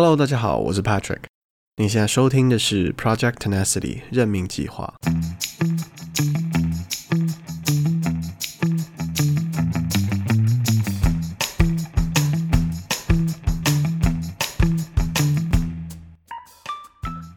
[0.00, 1.22] Hello，大家好，我是 Patrick。
[1.78, 4.94] 你现在收听的是 Project Tenacity 任命计划。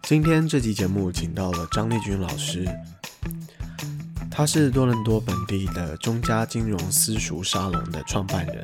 [0.04, 2.70] 今天这期节目请到了张丽君老师，
[4.30, 8.64] 他是多伦多本地的中嘉金融私塾沙龙的创办人。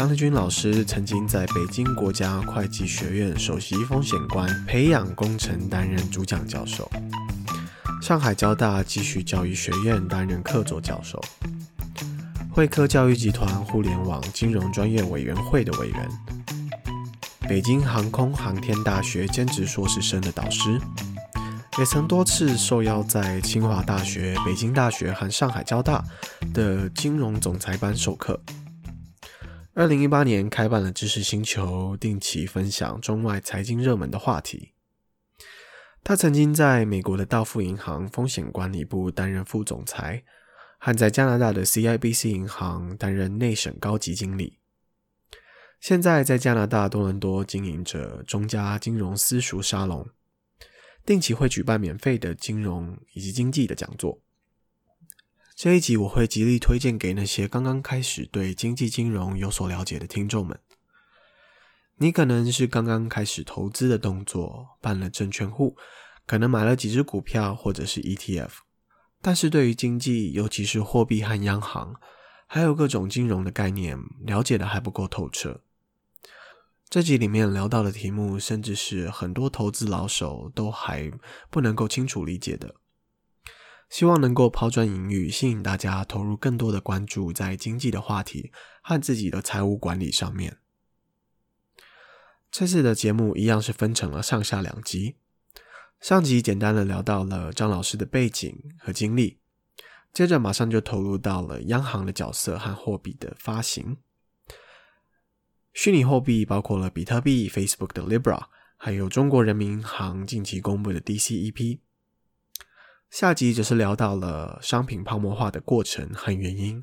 [0.00, 6.90] 张立军老师曾经在北京国家会计学院首席风险官培养工程担任主讲教授，
[8.00, 11.22] 上海交大继续教育学院担任客座教授，
[12.50, 16.08] 汇科教育集团互联网金融专业委员会的委员，
[17.46, 20.80] 北京航空航天大学兼职硕士生的导师，
[21.78, 26.02] 也曾多次受邀在清华大学、北京大学和上海交大
[26.54, 28.40] 的金融总裁班授课。
[29.80, 34.72] 二零一八年开办了知识星球，定期分享中外财经热门的话题。
[36.04, 40.22] 他曾经在美国的道富银行风险管理部担任副总裁，
[40.78, 44.58] 和在加拿大的 CIBC 银行担任内审高级经理。
[45.80, 50.06] 现在在加拿大多伦多经营着中加金融私塾沙龙，
[51.06, 54.20] 定期会举办免费的金融以及经济的讲座。
[55.62, 60.58] 这一集我会极力推荐给那些刚刚开始对经济金融有所了解的听众们。
[61.98, 65.76] 你可能是刚刚开始投资的动作，办了证券户，
[66.24, 68.48] 可能买了几只股票或者是 ETF，
[69.20, 71.94] 但是对于经济，尤其是货币和央行，
[72.46, 75.60] 还有各种金融的概念，了解的还不够透彻。
[76.88, 81.12] 这集里面聊到的题目，甚至是很多投资老手都还
[81.50, 82.76] 不能够清楚理解的。
[83.90, 90.58] 希望能够抛砖引玉，吸引大家投入更多的关注在经济的话题和自己的财务管理上面。
[92.52, 95.16] 这次的节目一样是分成了上下两集。
[96.00, 99.40] 上集简单的聊到了张老师的背景和经历，
[100.12, 103.98] 接着马上就投入到了央行的角色和货币的发行。
[105.74, 108.44] 虚拟货币包括了比特币、Facebook 的 Libra，
[108.76, 111.80] 还有中国人民银行近期公布的 DCEP。
[113.10, 116.80] 下集则是聊到了商品泡沫化的过程和原因，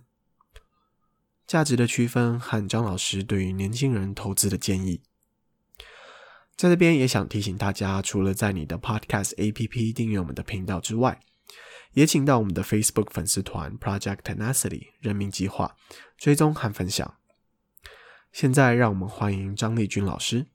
[1.47, 5.01] 价值的区分和张老师对于年轻人投资的建议。
[6.57, 11.21] 在这边也想提醒大家，除了在你的 Podcast APP 订阅我们的频道之外，
[11.93, 15.77] 也请到我们的 Facebook 粉丝团 Project Tenacity 人民计划
[16.17, 17.15] 追踪和分享。
[18.33, 20.47] 现在让我们欢迎张丽君老师。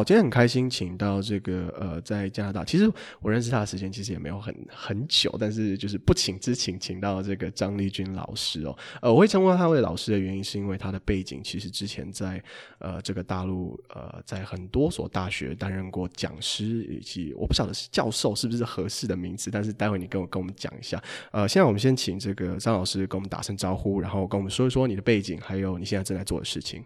[0.00, 2.90] 好，今天很开心，请到这个呃，在加拿大，其实
[3.20, 8.74] 我认识他的时间其实也没有很很久，但是就是不请之请，请到这个张丽君老师哦。
[9.02, 12.42] 呃，我会称呼他为老师的原因，是因为他的背景其实之前在
[12.78, 20.98] 呃这个大陆呃，在很多所大学担任过讲师，以及我不晓得是教授是不是合适的名词，但是待会你跟我跟我们讲一下。
[21.30, 26.82] 呃，现在我们先请这个张老师跟我们打声招呼，然后跟我们说一说你的背景，还有你现在正在做的事情。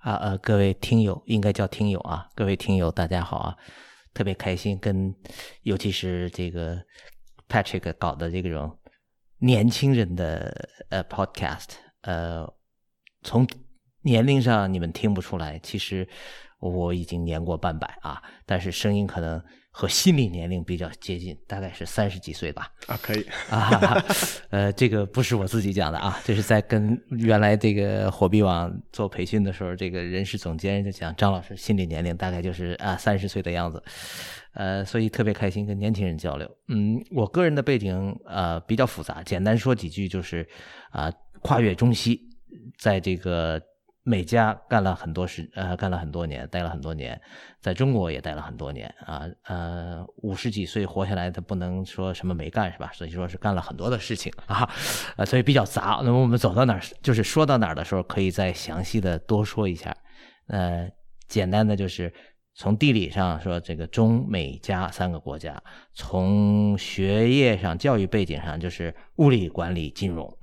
[0.00, 3.56] 啊呃，各位听友应该叫听友啊，各位听友大家好啊，
[4.14, 5.14] 特别开心跟，
[5.62, 6.82] 尤其是这个
[7.50, 8.78] Patrick 搞的这种
[9.40, 11.68] 年轻人的呃 podcast，
[12.00, 12.50] 呃，
[13.22, 13.46] 从
[14.00, 16.08] 年龄上你们听不出来，其实
[16.60, 19.42] 我已经年过半百啊，但是声音可能。
[19.72, 22.68] 和心理年龄比较接近，大概是三十几岁吧。
[22.88, 24.04] 啊，可以啊，
[24.50, 33.80] 呃，这个不是我自己讲的啊，这是在跟原来这个火币网做培训的时候，这个人事总监就讲，张老师心理年龄大概就是啊三十岁的样子，
[34.54, 36.50] 呃，所以特别开心跟年轻人交流。
[36.66, 40.44] 嗯，我个人的背景呃比较复杂，简单说几句就是
[40.90, 41.08] 啊，
[41.42, 42.20] 跨越中西，
[42.76, 43.62] 在这个。
[44.02, 47.20] 美加干了很多事，呃，干了很多年，待了很多年，
[47.60, 52.90] 在中国也待了很多年啊，呃，五十几岁活下来，他不能说什么没干是吧？
[52.94, 54.68] 所以说是干了很多的事情啊，
[55.16, 56.00] 呃，所以比较杂。
[56.02, 59.94] 那么我们走到哪儿，就是说到哪儿的时候，可以再详细的多说一下。
[60.46, 60.88] 呃，
[61.28, 62.12] 简单的就是
[62.54, 65.52] 从地理上说，这个中美加三个国家；
[65.92, 70.38] 从学业上、教育背景上，就是物理、管理、金融，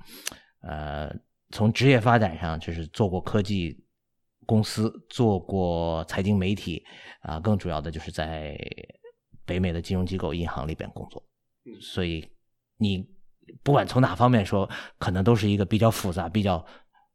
[0.62, 1.12] 呃。
[1.50, 3.78] 从职业发展上，就是做过科技
[4.46, 6.84] 公司，做过财经媒体，
[7.20, 8.58] 啊，更主要的就是在
[9.44, 11.22] 北美的金融机构、银行里边工作。
[11.80, 12.26] 所以
[12.78, 13.06] 你
[13.62, 14.68] 不管从哪方面说，
[14.98, 16.64] 可能都是一个比较复杂、比较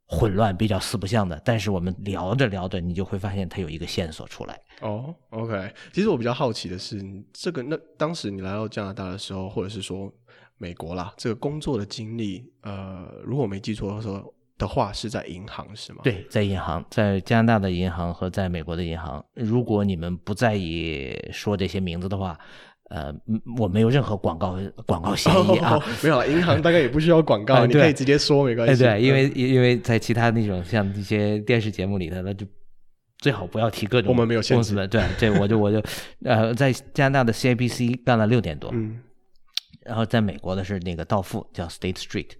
[0.05, 1.39] 混乱、比较四不像的。
[1.45, 4.59] 但是我们聊着聊着，你就会发现它有一个线索出来。
[4.81, 5.73] 哦、oh，OK。
[5.91, 7.01] 其实我比较好奇的是，
[7.31, 10.11] 这个那当时你来到加拿大的时候，或者是说
[10.57, 14.01] 美国啦，这个工作的经历，呃，如果我没记错
[14.57, 15.99] 的话是在银行是吗？
[16.03, 19.23] 对，在银行，在加拿大的银行和在美国的银行。
[19.33, 22.37] 如果你们不在意说这些名字的话，
[22.89, 23.13] 呃，
[23.59, 25.75] 我没有任何广告广告嫌疑啊。
[25.75, 28.83] 哦、没有了，银行大概也不需要广告，你可以直接说没关系。
[28.83, 32.45] 对，因为因为在其他那种像一些电视节目里头，那就
[33.17, 34.21] 最好不要提各种公司。
[34.21, 34.87] 我们没有限制。
[34.87, 35.81] 对，这我就我就
[36.23, 39.01] 呃，在加拿大的 CIBC 干了六年多，嗯，
[39.85, 42.31] 然后在美国的是那个道富，叫 State Street。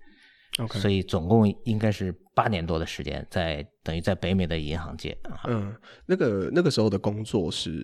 [0.59, 0.77] Okay.
[0.77, 5.17] 所以总共应该是八年多的时间，在等于在北美的银行界。
[5.47, 5.75] 嗯，
[6.05, 7.83] 那个那个时候的工作是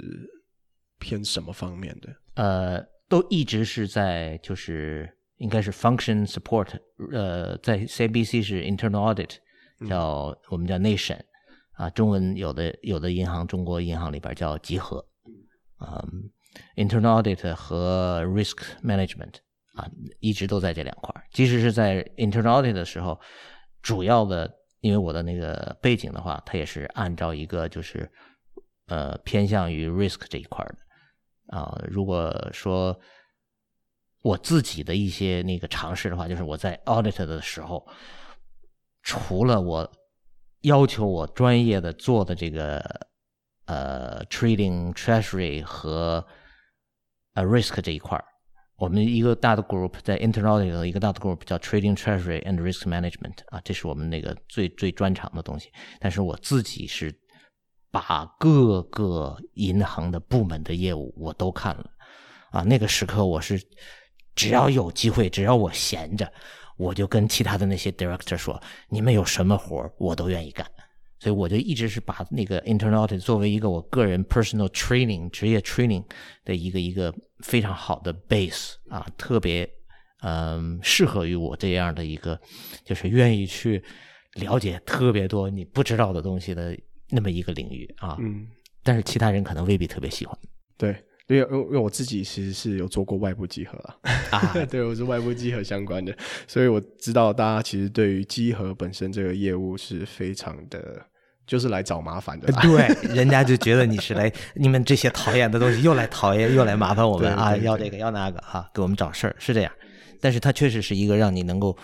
[1.00, 2.16] 偏什么方面的？
[2.36, 6.80] 呃，都一直是在就是应该是 function support。
[7.12, 9.38] 呃，在 CIBC 是 internal audit，
[9.88, 11.26] 叫、嗯、我们叫内审
[11.72, 15.04] 啊，中文有的有的银行，中国银行里边叫集合。
[15.80, 16.30] 嗯
[16.76, 19.38] ，internal audit 和 risk management。
[19.80, 19.88] 啊，
[20.20, 21.14] 一直都在这两块。
[21.32, 23.20] 即使是在 internal audit 的时候，
[23.82, 28.12] 主要的，因为我的那个背景的话，它也是按照一个就是，
[28.88, 31.58] 呃，偏向于 risk 这一块的。
[31.58, 33.00] 啊，如果说
[34.22, 37.88] 我自己的一些那个尝试的话，就是我在 audit 的时候，
[39.02, 39.90] 除了我
[40.62, 42.80] 要求我专业的做的这个
[43.66, 46.26] 呃 trading treasury 和
[47.34, 48.22] 呃 risk 这一块。
[48.80, 55.70] 我们一个大的 group 在 internal 的一个大的 group 叫 Trading Treasury and Risk Management 啊，这是我们那个最最专长的东西。
[56.00, 57.14] 但是我自己是
[57.92, 61.86] 把各个银行的部门的业务我都看了
[62.52, 62.62] 啊。
[62.62, 63.62] 那个时刻我是
[64.34, 66.32] 只要有机会，只要我闲着，
[66.78, 70.66] 我就跟其他的那些 director 说，你们有什么活我都愿意干。
[71.20, 76.04] 所以我就一直是把那个 internal audit 作为一个我个人 personal training 职业 training
[76.46, 79.70] 的一个一个非常好的 base 啊，特别
[80.22, 82.40] 嗯适合于我这样的一个
[82.86, 83.84] 就是愿意去
[84.36, 86.78] 了解特别多你不知道的东西的
[87.10, 88.18] 那么一个领域啊。
[88.20, 88.48] 嗯。
[88.82, 90.36] 但是其他人可能未必特别喜欢。
[90.78, 90.96] 对，
[91.28, 93.78] 因为因为我自己其实是有做过外部集合
[94.32, 94.54] 啊。
[94.72, 96.18] 对，我是外部集合相关的，
[96.48, 101.06] 所以我知道大家其实对于集合本身这个业务是非常的。
[101.50, 109.72] 就是来找麻烦的，对， 人家就觉得你是来，你们这些讨厌的东西又来讨厌，又来麻烦我们啊，要这个要那个啊，给我们找事儿，是这样。
[110.22, 111.76] 但是它确实是一个让你能够，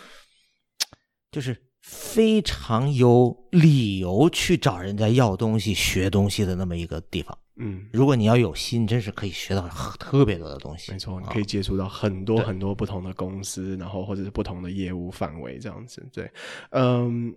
[1.32, 7.36] 就是非常有理由去找人家要东西、学东西的那么一个地方。
[7.58, 9.68] 嗯，如果你要有心，真是可以学到
[9.98, 10.92] 特别多的东西。
[10.92, 16.08] 没错，你可以接触到很多很多不同的公司，然后或者是不同的业务范围这样子。
[16.14, 16.30] 对，
[16.70, 17.36] 嗯。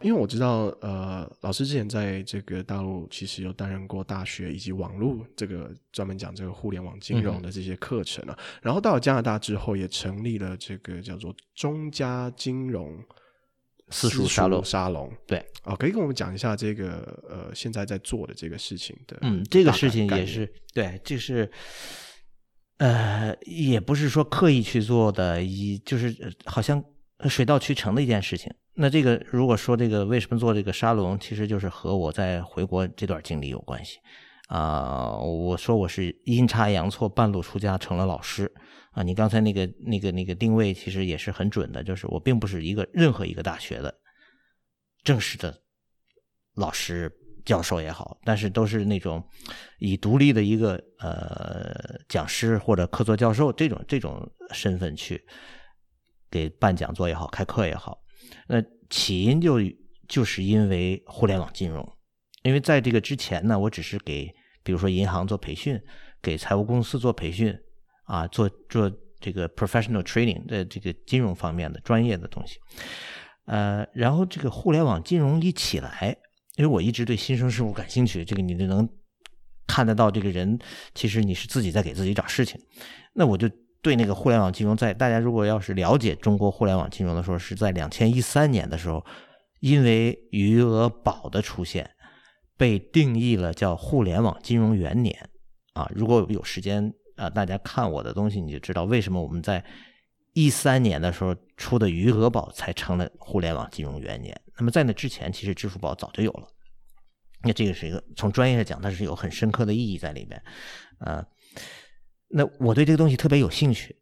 [0.00, 8.34] 因为我知道，呃，老师之前在这个大陆其实有担任过大学以及网络这个专门讲这个互联网金融的这些课程啊。
[8.38, 12.98] 嗯、然后到了加拿大之后，也成立了这个叫做中加金融
[13.90, 14.64] 私塾沙龙。
[14.64, 19.18] 沙龙对，啊、哦，可以跟我们讲一下这个呃现在在做的这个事情的。
[19.22, 21.50] 嗯，这个事情也是对，这是
[22.78, 26.14] 呃，也不是说刻意去做的，一就是
[26.44, 26.82] 好像
[27.26, 28.52] 水到渠成的一件事情。
[28.74, 33.98] 那这个如果说这个为什么做这个沙龙，其实就是和我在回国这段经历有关系
[34.48, 38.50] 啊、我说我是阴差阳错半路出家成了老师
[38.92, 39.02] 啊。
[39.02, 43.94] 你刚才那个那个那个定位其实也是很准的，就是我并不是一个任何一个大学的
[45.04, 45.54] 正式的
[46.54, 47.12] 老师
[47.44, 49.22] 教授也好，但是都是那种
[49.80, 55.22] 以独立的一个呃讲师或者客座教授这种这种身份去
[56.30, 57.98] 给办讲座也好，开课也好。
[58.46, 59.58] 那起因就
[60.06, 61.86] 就是因为互联网金融，
[62.42, 64.30] 因为在这个之前呢，我只是给
[64.62, 65.80] 比如说银行做培训，
[66.20, 67.54] 给财务公司做培训，
[68.04, 72.58] 啊，做做这个 professional training 的这个金融方面的专业的东西，
[73.46, 76.16] 呃，然后这个互联网金融一起来，
[76.56, 78.88] 因为我一直对新生事物感兴趣，这个你就能
[79.66, 80.58] 看得到这个人，
[80.94, 82.60] 其实你是自己在给自己找事情，
[83.14, 83.48] 那我就。
[83.80, 89.04] 对那个互联网金融，在大家如果要是了解中国互联网金融的时候，是在两千一三年的时候，
[89.60, 91.88] 因为余额宝的出现，
[92.56, 95.30] 被定义了叫互联网金融元年
[95.74, 95.88] 啊。
[95.94, 99.64] 如果有时间啊，大家看我的东西，你就知道为什么我们在
[100.32, 104.38] 一三年的时候出的余额宝才成了互联网金融元年。
[104.58, 106.48] 那么在那之前，其实支付宝早就有了。
[107.42, 110.42] 那这个是一个从专业上讲，它是有很深刻的意义在里面，
[110.98, 111.24] 啊。
[112.28, 113.96] 那我对这个东西特别有兴趣，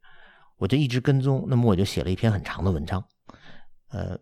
[0.57, 1.45] 我就一直跟踪。
[1.49, 3.03] 那么我就写了一篇很长的文章，
[3.89, 4.19] 呃，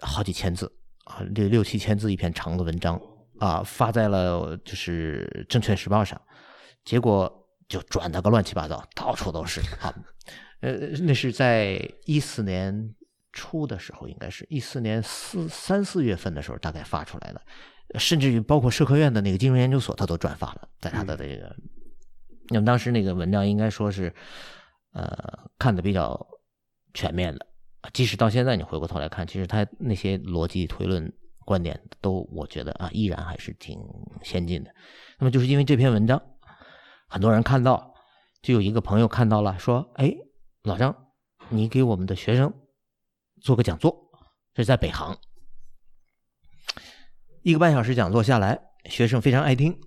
[0.00, 0.72] 好几千字
[1.04, 3.00] 啊，六六七千字一篇长的文章
[3.38, 6.20] 啊，发在了就是《证券时报》上，
[6.84, 9.94] 结果就转的个乱七八糟，到处都是啊。
[10.60, 12.94] 呃，那是在一四年
[13.32, 17.40] 初的时候，应该是一四年四三四月份的时候，大概发出来的，
[17.98, 21.70] 甚至于包括社科院的那个金融研究所，他都转发了，在他的这个，嗯、
[22.48, 24.14] 那么当时那个文章应该说是，
[24.92, 26.26] 呃，看的比较
[26.94, 27.46] 全面的，
[27.92, 31.12] 即使到现在你回过头来看，其实他那些逻辑推论
[31.44, 33.78] 观点都，我觉得啊，依然还是挺
[34.22, 34.74] 先进的。
[35.18, 36.22] 那么就是因为这篇文章，
[37.08, 37.94] 很多人看到，
[38.42, 40.14] 就有一个朋友看到了，说，哎。
[40.64, 40.94] 老张，
[41.48, 42.52] 你给我们的学生
[43.40, 44.10] 做个讲座，
[44.52, 45.16] 这是在北航，
[47.42, 49.80] 一个半小时讲座下来，学生非常爱听。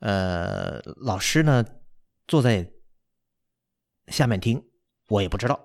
[0.00, 1.64] 呃，老师呢
[2.26, 2.70] 坐在
[4.08, 4.62] 下面听，
[5.08, 5.58] 我也不知道，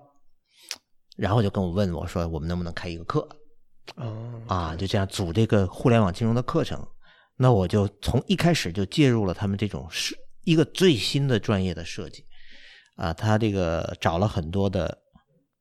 [1.16, 3.28] 然后就跟我问我说，我们能不能开一个课？
[3.96, 6.86] 哦，啊，就这样组这个互联网金融的课程。
[7.36, 12.24] 那我就从一开始就介入了他们这种是一个最新的专业的设计。
[12.96, 15.02] 啊，他这个找了很多的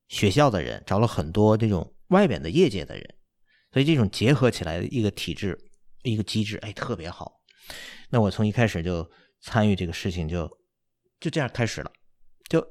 [0.08, 3.16] 学校的人，找了很多这种外边的业界的人，
[3.74, 5.60] 所以这种结合起来的一个体制、
[6.04, 7.42] 一个机制，哎，特别好。
[8.10, 9.10] 那我从一开始就
[9.42, 10.48] 参与这个事情就，
[11.20, 11.92] 就这样开始了。
[12.50, 12.66] 就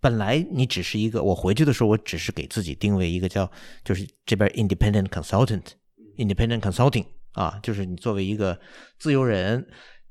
[0.00, 3.50] 本来你只是一个，我回去的时候，我只是给自己定位一个叫，
[3.84, 8.60] 就是这边 independent consultant，independent consulting 啊，就是你作为一个
[8.98, 9.66] 自由人。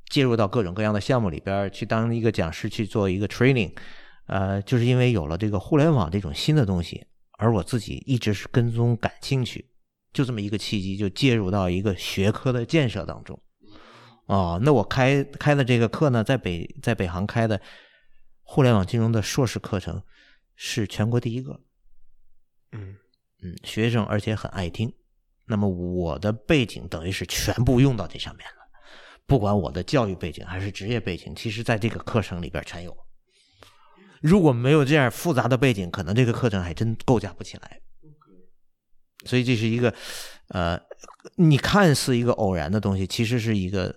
[0.10, 3.72] 介入到各种各样的项目里边去当一个讲师去做一个 training，
[4.26, 7.06] 呃，就是因为有了这个互联网这种新的东西，
[7.38, 9.70] 而我自己一直是跟踪感兴趣，
[10.12, 13.40] 就这么一个契机就介入到一个学科的建设当中。
[14.30, 17.60] 哦，那我开开的这个课呢，在北在北航开的
[18.44, 20.04] 互联网金融的硕士课程
[20.56, 21.60] 是全国第一个。
[22.74, 22.96] 嗯
[23.42, 24.94] 嗯，学生而且很爱听，
[25.48, 28.70] 那么我的背景等于是全部用到这上面了。
[29.26, 32.96] 不管我的教育背景还是职业背景，其实在这个课程里边全有。
[34.22, 37.82] 如果没有这样复杂的背景，可能这个课程还真构架不起来。
[39.26, 39.92] 所以这是一个，
[40.50, 40.80] 呃，
[41.38, 43.96] 你看似一个偶然的东西，其实是一个，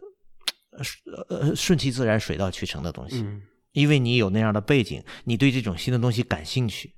[1.29, 3.25] 呃，顺其自然、水到渠成的东西。
[3.73, 6.95] 因为你有那样的背景，你对这种新的东西感兴趣，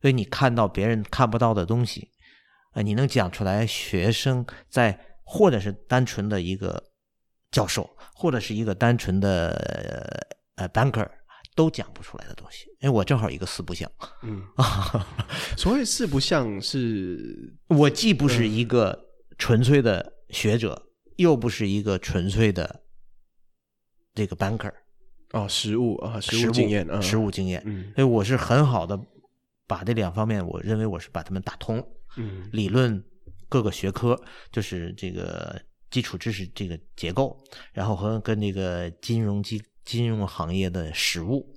[0.00, 2.10] 所以你看到别人看不到的东西，
[2.74, 6.84] 呃，你能讲出来，学生在或者是单纯的一个。
[7.50, 11.08] 教授或者是一个单纯的呃 banker
[11.54, 13.90] 都讲不出来的东西，因为我正好一个四不像。
[14.22, 14.42] 嗯，
[15.56, 19.02] 所谓四不像是，我既不是一个
[19.38, 20.74] 纯粹的学者，
[21.06, 22.82] 嗯、又不是一个纯粹的
[24.18, 24.72] 这个 banker。
[25.30, 27.62] 哦，实务啊，实务经验，实务经验。
[27.64, 28.98] 嗯，所以我是很好的
[29.66, 31.78] 把这两方面，我认为我是把他们打通。
[32.16, 33.02] 嗯，理论
[33.48, 34.20] 各个学科
[34.50, 35.60] 就是这个。
[35.90, 37.34] 基础知识这个结构，
[37.72, 41.48] 然后和跟这个金融机金融行业的实务，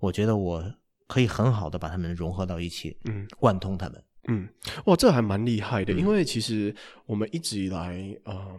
[0.00, 0.64] 我觉得我
[1.06, 4.48] 可以很好的把它们融合到一起，嗯，贯通它们，嗯，
[4.86, 8.58] 哇，这还蛮厉害的，因为其实我们一直以来，嗯，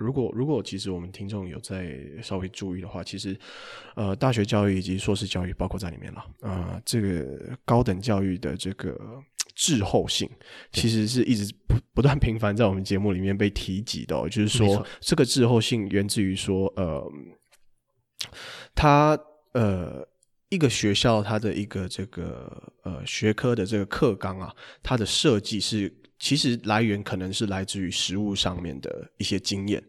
[0.00, 3.38] 如果如果其实我们听众有在稍微注意的话，其实，
[3.94, 8.98] 呃，大学教育以及硕士教育包括在里面了，啊、呃，这个高等教育的这个。
[9.56, 10.30] 滞后性
[10.72, 17.12] 其实是一直不不断频繁在我们节目里面被提及的，哦，就是说这个滞后性源自于说，呃，
[18.74, 19.18] 它
[19.52, 20.06] 呃
[20.48, 29.82] 一个学校它的一个这个呃学科的这个课纲啊，它的设计是其实来源可能是来自于实物上面的一些经验，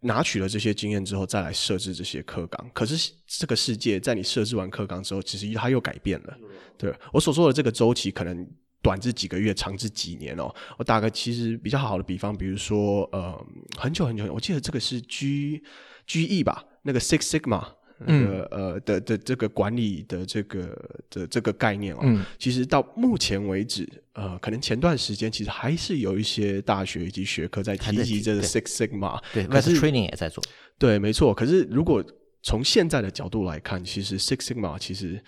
[0.00, 2.70] 拿取了这些经验之后再来设置这些课纲。
[2.74, 6.36] 可是这个世界在你设置完课纲之后，其实它又改变了。
[6.76, 8.46] 对，我所说的这个周期可能。
[8.82, 10.54] 短至几个月，长至几年哦。
[10.78, 15.60] 我打个其实比较好的比方，比如说，呃，很久很久，我记得这个是 G
[16.06, 17.66] G E 吧，那个 Six Sigma
[17.98, 22.00] 那个、嗯、呃的的这个管理的这个的这个概念哦。
[22.02, 30.42] 嗯、其实到目前为止，呃，可能前段时间其实还是有一些大学以及学科在提及这个 Six Sigma，对，可是 training 也在做。
[30.78, 31.32] 对，没错。
[31.32, 32.04] 可是如果
[32.42, 35.22] 从现在的角度来看，其实 Six Sigma 其实。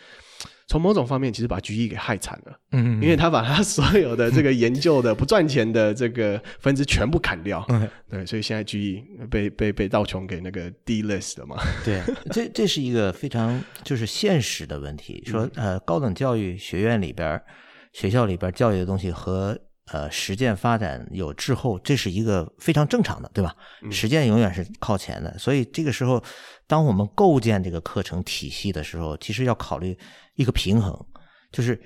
[0.69, 17.43] 从某种方面，其实把 GE 给害惨了，嗯，因为他把他所有的这个研究的不赚钱的这个分支全部砍掉，嗯，对，所以现在 GE 被被被道琼给那个 delist 了嘛，对，这这是一个非常就是现实的问题，说呃高等教育学院里边
[17.93, 19.59] 学校里边教育的东西和。
[19.91, 23.57] 呃，实践发展有滞后，这是一个非常正常的，对吧？
[23.91, 26.23] 实践永远是靠前的，所以这个时候，
[26.69, 29.99] 当我们构建这个课程体系的时候，其实要考虑
[30.35, 31.07] 一个平衡，
[31.51, 31.83] 就是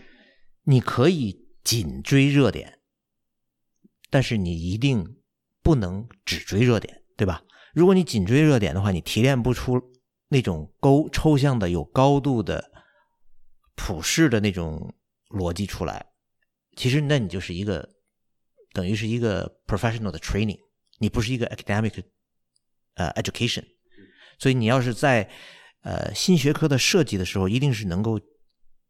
[0.65, 2.81] 你可以紧追热点，
[4.11, 5.17] 但是你一定
[5.63, 7.45] 不能只追热点，对吧？
[7.73, 9.81] 如果你紧追热点的话，你提炼不出
[10.29, 12.73] 那种高抽象的、有高度的、
[13.77, 14.95] 普世的那种
[15.29, 16.05] 逻辑出来。
[16.77, 17.89] 其实，那你就是一个
[18.73, 20.59] 等于是一个 professional 的 training，
[20.99, 22.03] 你不是一个 academic
[22.95, 23.65] 呃 education。
[24.39, 25.29] 所以，你要是在
[25.83, 28.21] 呃新学科的设计的时候，一定是能够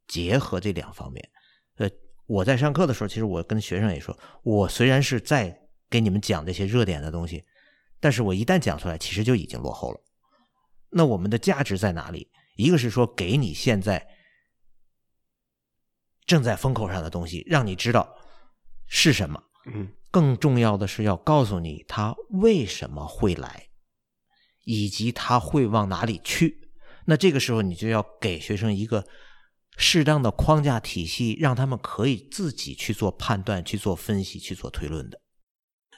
[0.07, 1.31] 结合这两方面。
[1.77, 1.89] 呃，
[2.27, 5.57] 我在上课的时候，其实我跟学生也说，我虽然是在
[5.91, 7.45] 给你们讲这些热点的东西，
[8.01, 10.01] 但是我一旦讲出来，其实就已经落后了。
[10.91, 12.31] 那我们的价值在哪里？
[12.57, 14.07] 一个是说给你现在
[16.27, 18.15] 正在风口上的东西，让你知道
[18.87, 19.43] 是什么。
[19.73, 23.69] 嗯，更重要的是要告诉你它为什么会来，
[24.64, 26.69] 以及他会往哪里去。
[27.07, 29.07] 那这个时候，你就要给学生一个。
[29.78, 35.19] 适当的框架体系，让他们可以自己去做判断、去做分析、去做推论的。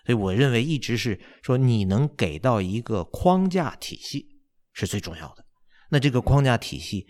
[0.07, 4.41] 所以，我认为一直是说，你能给到一个框架体系
[4.73, 5.45] 是最重要的。
[5.91, 7.09] 那这个框架体系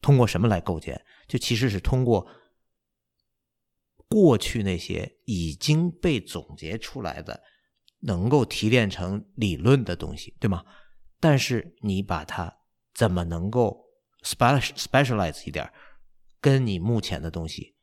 [0.00, 0.98] 通过什么来构建？
[1.28, 2.26] 就其实是通过
[4.08, 7.38] 过去那些已经被总结出来的、
[8.00, 10.64] 能够提炼成理论的东西，对吗？
[11.20, 12.58] 但是你把它
[12.94, 13.84] 怎么能够
[14.22, 15.72] specialize 一点？
[16.40, 17.74] 跟你目前的东西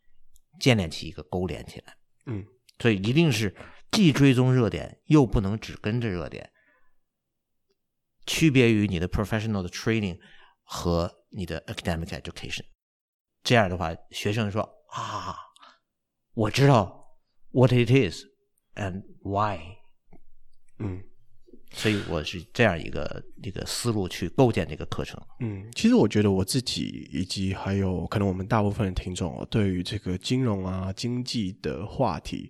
[0.61, 2.45] 建立起一个勾连起来，嗯，
[2.79, 3.53] 所以一定是
[3.91, 6.49] 既追踪热点，又不能只跟着热点，
[8.25, 10.17] 区别于你的 professional 的 training
[10.63, 12.63] 和你的 academic education。
[13.43, 14.61] 这样的话，学生说
[14.91, 15.35] 啊，
[16.33, 17.17] 我知道
[17.51, 18.23] what it is
[18.75, 19.59] and why，
[20.79, 21.03] 嗯。
[21.71, 25.21] 所以我是这样一个一个思路去构建这个课程。
[25.39, 32.49] 嗯，其实我觉得我自己以及还有可能我们大部分的听众对于这个金融啊、经济的话题，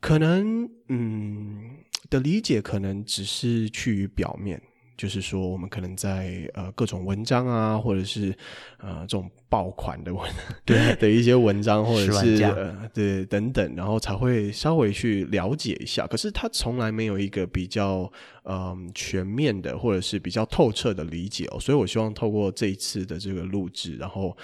[0.00, 1.78] 可能嗯
[2.08, 4.60] 的理解可能只是趋于表面。
[5.00, 8.36] 就是说，我们可能在呃各种文章啊，或者是
[8.76, 10.30] 呃这种爆款的文
[10.62, 16.06] 对 的一些文章，或者是呃对等等，然后才会稍微去了解一下。
[16.06, 18.00] 可是他从来没有一个比较
[18.42, 21.58] 嗯、呃、全面的，或者是比较透彻的理解哦。
[21.58, 24.36] 所以我希望透过这一次的这个录制，然后。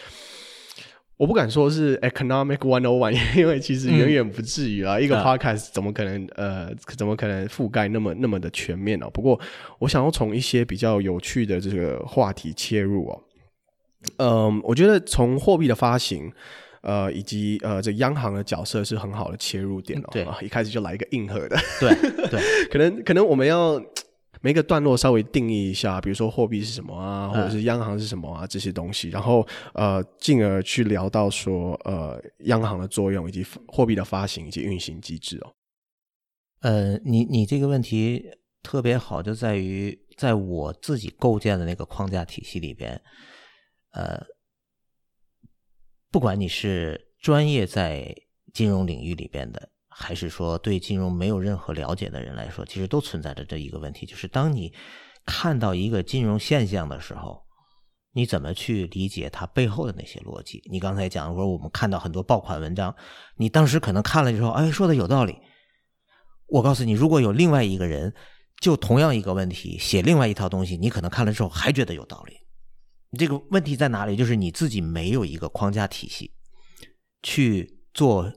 [1.17, 4.97] 我不敢说是 economic one o one， 因为其实远远不至于啊。
[4.99, 9.11] 嗯、一个 podcast 怎么可能、嗯、呃，怎么可能覆盖那么那么的全面呢、啊？
[9.15, 9.41] 不过
[9.79, 13.23] 我想要从一些比较有趣的这个话题切入哦。
[14.19, 16.31] 嗯，我觉得从货币的发行，
[16.83, 20.09] 呃，以及呃，这央行的角色是很好的切入点哦。
[20.13, 21.57] 对啊，一开始就来一个硬核的。
[21.81, 21.95] 对
[22.29, 23.83] 对， 可能可能我们要。
[24.47, 35.53] 每个段落稍微定义一下，比如说货币是什么啊，或者是央行是什么啊，这些东西，然后呃，进而去聊到说呃，央行的作用以及货币的发行以及运行机制哦。
[36.61, 38.25] 呃，你你这个问题
[38.63, 43.03] 特别好，就在于在我自己构建的那个框架体系里边，
[43.95, 44.25] 呃，
[46.13, 48.15] 不管你是专业在
[48.55, 49.71] 金融领域里边的。
[49.99, 54.71] 还是说，对金融没有任何了解的人来说，其实都存在着这一个问题，就是当你
[55.25, 57.43] 看到一个金融现象的时候，
[58.13, 60.63] 你怎么去理解它背后的那些逻辑？
[60.71, 62.95] 你刚才讲说，我们看到很多爆款文章，
[63.37, 65.39] 你当时可能看了之后，哎，说的有道理。
[66.49, 68.15] 我告诉你，如果有另外一个人
[68.61, 72.35] 就同样一个问题写另外一套东西，你可能看了之后还觉得有道理。
[73.19, 74.15] 这个问题在哪里？
[74.15, 76.35] 就是你自己没有一个框架体系
[77.23, 78.31] 去做。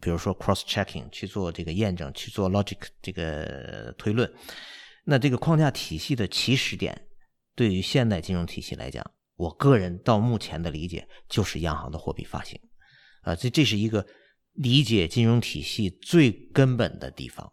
[0.00, 4.32] 比如说 cross checking 去做这个验证，去做 logic 这个推论，
[5.04, 7.06] 那这个框架体系的起始点，
[7.54, 9.04] 对于现代金融体系来讲，
[9.36, 12.58] 我个人到目前的理解就是央行的货币发行，
[13.22, 14.06] 啊，这这是一个
[14.54, 17.52] 理解金融体系最根本的地方。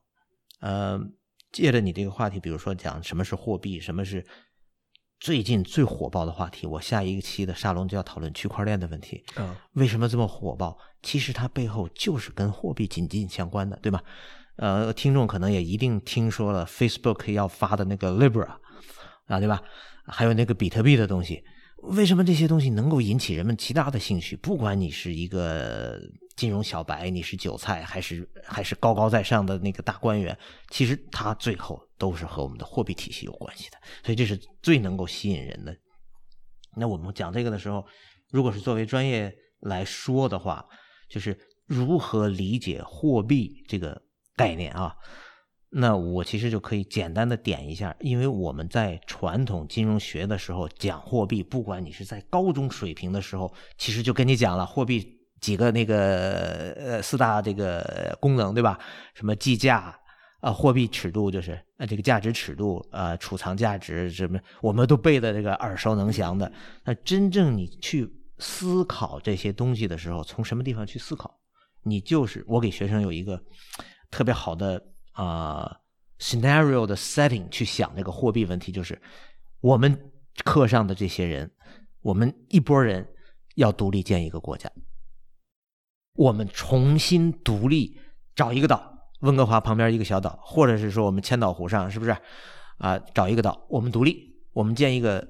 [0.62, 1.00] 呃，
[1.52, 4.26] 借着你这个话题，比如说讲什么是货币，什么是。
[5.20, 9.24] 最近最火爆的话题，我下一个期的沙龙就要讨论区块链的问题。
[9.36, 10.78] 嗯，为什么这么火爆？
[11.02, 14.04] 其实它背后就是跟货币紧紧相关的，对吧？
[14.58, 18.58] 呃，听众可能也一定听说了 Facebook 要发的那个 Libra
[19.28, 19.62] 啊，对吧？
[20.06, 21.44] 还有那个比特币的东西。
[21.84, 24.36] 为什么这些东西能够引起人们极大的兴趣？
[24.36, 26.00] 不管你是一个
[26.36, 30.36] 金融小白，你是韭菜，还是还是高高在上的那个大官员，
[30.70, 33.78] 其实它最后都是和我们的货币体系有关系的。
[34.04, 35.76] 所以这是最能够吸引人的。
[36.76, 37.86] 那我们讲这个的时候，
[38.30, 40.66] 如果是作为专业来说的话，
[41.10, 44.02] 就是如何理解货币这个
[44.36, 44.96] 概念啊？
[45.70, 58.80] 那我其实就可以简单的点一下，因为我们在传统金融学的时候讲货币，不管你是在高中水平的时候，其实就跟你讲了，货币几个那个呃四大这个功能，对吧？
[59.14, 59.94] 什么计价
[60.40, 66.52] 啊、货币尺度就是啊，这个价值尺度啊、储藏价值什么，我们都背的这个耳熟能详的。
[66.84, 71.40] 那真正你去思考这些东西的时候，从什么地方去思考？
[71.84, 73.42] 你就是我给学生有一个
[74.12, 74.82] 特别好的
[75.14, 75.76] 啊、
[76.20, 79.02] scenario 的 setting 去想这个货币问题，就是
[79.62, 80.12] 我们
[80.44, 81.50] 课上的这些人，
[82.02, 83.08] 我们一拨人
[83.56, 84.72] 要独立建一个国家，
[86.14, 88.00] 我们重新独立
[88.36, 92.16] 找一个岛，温哥华旁边一个小岛，或者是说我们千岛湖上，是不是
[92.78, 92.98] 啊？
[93.14, 95.28] 找一个岛，我们独立，我们建一个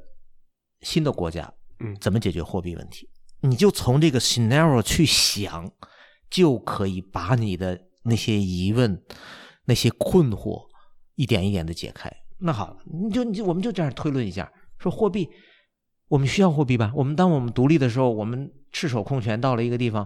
[0.81, 3.09] 新的国家，嗯，怎么解决货币问题？
[3.41, 5.71] 你就从这个 scenario 去想。
[6.29, 9.01] 就可以把你的那些疑问、
[9.63, 10.67] 那些困惑
[11.15, 12.11] 一点一点的解开。
[12.39, 15.29] 那好，你就你就我们就这样推论一下，说货币，
[16.09, 16.91] 我们需要货币吧？
[16.93, 20.05] 我们当我们独立的时候，我们赤手空拳到了一个地方，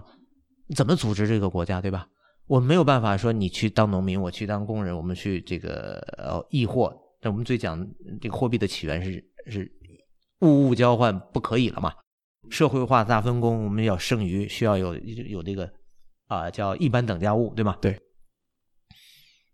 [0.76, 2.06] 怎么组织这个国家，对吧？
[2.46, 6.94] 我们没有办法说你去当农民，我去当工人，我们去这个呃易货。
[7.20, 7.86] 那我们最讲
[8.20, 9.70] 这个货币的起源是是
[10.40, 11.92] 物物交换，不可以了嘛？
[12.50, 15.72] 社会化大分工，我们要剩余，需要有有这个。
[16.28, 17.76] 啊，叫一般等价物，对吗？
[17.78, 18.00] 对。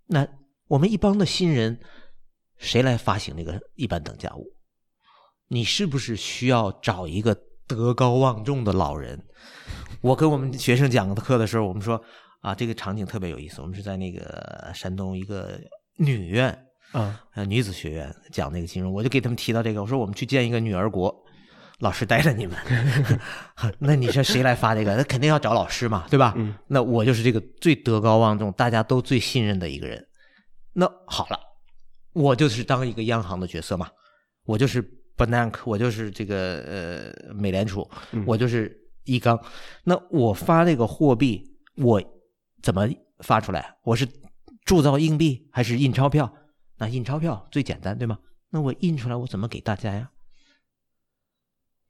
[0.07, 0.25] 那
[0.69, 1.81] 我们一帮的新人，
[2.57, 4.47] 谁来发行那个一般等价物？
[5.49, 9.27] 你是不是需要找一个德高望重的老人？
[10.01, 12.01] 我跟我们学生讲课的时候，我们说
[12.41, 13.61] 啊，这个场景特别有意思。
[13.61, 15.59] 我们是在那个山东一个
[15.97, 16.57] 女院
[16.93, 21.15] 啊，女子学院讲那个金融，我就给他们提到这个，我说我们去建一个女儿国。
[21.81, 22.57] 老师带着你们，
[23.79, 24.97] 那你说谁来发这个？
[24.97, 26.35] 那肯定要找老师嘛，对吧？
[26.37, 26.53] 嗯。
[26.67, 30.05] 那我就是这个最德高望重、大家都最信任的一个人。
[30.73, 31.39] 那好了，
[32.15, 33.89] 我就是当一个央行的角色嘛，
[34.45, 34.83] 我就是
[35.17, 37.89] Bernanke，我就是这个呃美联储，
[38.27, 39.41] 我就是易纲。
[39.85, 41.45] 那我发这个货币，
[41.77, 42.03] 我
[42.63, 42.89] 怎么
[43.21, 43.77] 发出来？
[43.83, 44.09] 我是
[44.65, 46.33] 铸造硬币还是印钞票？
[46.77, 48.19] 那印钞票最简单，对吗？
[48.51, 50.11] 那我印出来，我怎么给大家呀？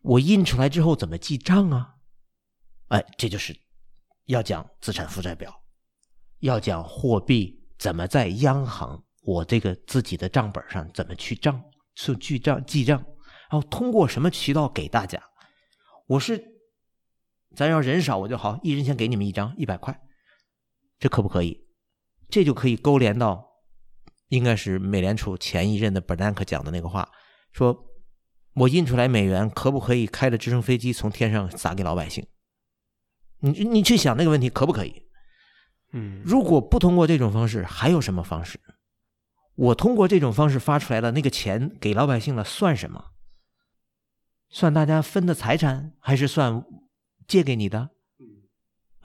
[0.00, 1.96] 我印出来之后怎么记账啊？
[2.88, 3.54] 哎，这就是
[4.26, 5.62] 要讲资产负债表，
[6.40, 11.62] 要讲货币怎么在央行我这个自己的账本上怎么去账，
[11.94, 12.98] 去记账记账，
[13.50, 15.22] 然后通过什么渠道给大家？
[16.06, 16.42] 我是
[17.54, 20.00] 咱要人少我就好，一人先给你们一张一百块，
[20.98, 21.66] 这可不可以？
[22.28, 23.48] 这就可以勾连到
[24.28, 27.08] 应该是美联储前一任的 Bernanke 讲的那个话，
[27.52, 27.84] 说。
[28.54, 32.26] 我印出来美元，可不可以开着直升飞机从天上撒给老百姓？
[33.38, 35.04] 你你去想那个问题，可不可以？
[35.92, 38.58] 嗯，如果不通过这种方式，还有什么方式？
[39.54, 43.12] 我通过这种方式发出来的那个钱给老百姓了，算什么？
[44.48, 46.64] 算大家分的财产，还是算
[47.28, 47.90] 借给你的？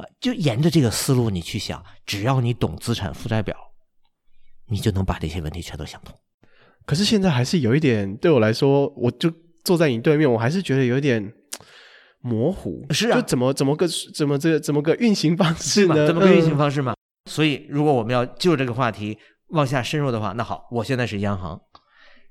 [0.03, 3.55] 啊，就沿着这个思路你去想，只要你懂资产负债表，
[4.67, 6.13] 你就能把这些问题全都想通。
[6.85, 9.31] 可是现在还是有一点，对我来说，我就
[9.63, 11.33] 坐在你对面，我还是觉得有点
[12.19, 12.85] 模糊。
[12.91, 16.05] 是啊，就怎么怎么个怎么这个怎么个运行方式呢？
[16.05, 16.91] 怎么个运行方式嘛？
[16.91, 21.61] 嗯、所以，如果我们要就这个话题往下深入的话，那好，我现在是央行，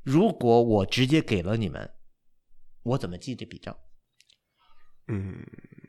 [0.02, 1.90] 如果我直接给了你们，
[2.82, 3.74] 我怎么记这笔账？
[5.08, 5.44] 嗯，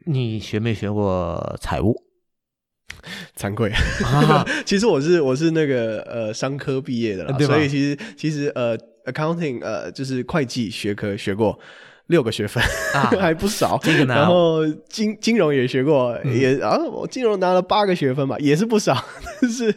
[0.05, 2.03] 你学没学过财务？
[3.35, 3.71] 惭愧，
[4.65, 11.57] 其实我是我是那个呃商科毕业的啦，所以其实其实呃 accounting 呃就是会计学科学过
[12.07, 12.63] 六个学分，
[12.93, 13.77] 啊、 还不少。
[13.81, 18.93] 这个呢，然后金金融也学过，嗯、也啊我金融拿了八个学分吧，也是不少。
[19.41, 19.67] 但是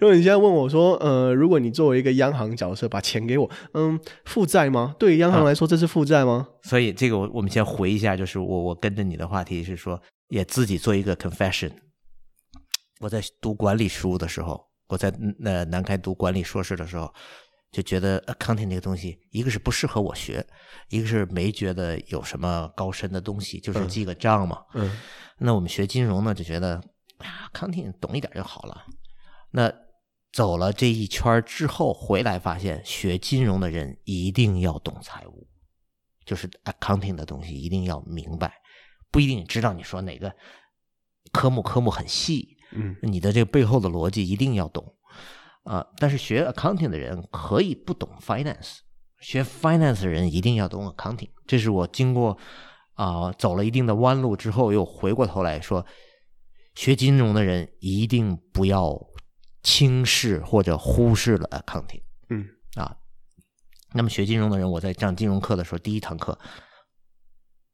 [0.00, 4.94] 如果你现在问我说，呃，如果你作为一个央行角色把钱给我，嗯，负债吗？
[4.98, 6.48] 对于央行来说，这是负债吗？
[6.62, 11.70] 所以这个我我们先回一下，就是我我跟着你的话题是说，也自己做一个 confession。
[13.00, 17.12] 我在读管理书的时候，我在那南开读管理硕士的时候，
[17.72, 20.46] 就觉得 accounting 这个东西，一个是不适合我学，
[20.90, 24.62] 一个是没觉得有什么高深的东西，就是记个账嘛。
[24.74, 24.86] 嗯。
[24.86, 24.98] 嗯，
[25.38, 26.76] 那我们学金融呢，就觉得
[27.16, 28.84] 啊，accounting 懂一点就好了。
[29.50, 29.72] 那
[30.32, 35.48] 走了这一圈之后，回来发现学金融的人一定要懂财务，
[36.26, 38.52] 就是 accounting 的东西一定要明白，
[39.10, 40.30] 不一定知道你说哪个
[41.32, 42.56] 科目科目很细。
[42.74, 44.94] 嗯，你的这个背后的逻辑一定要懂
[45.64, 45.86] 啊、呃！
[45.98, 48.78] 但是学 accounting 的人可以不懂 finance，
[49.20, 51.30] 学 finance 的人一定要懂 accounting。
[51.46, 52.36] 这是我经过
[52.94, 55.86] 啊、呃、走了一定的弯路之后，又回过头来说，
[56.74, 58.98] 学金融的人一定不要
[59.62, 62.02] 轻视或者忽视了 accounting。
[62.30, 62.96] 嗯啊，
[63.92, 66.38] 那么学金融的人，我在上金融课的时候，第一堂课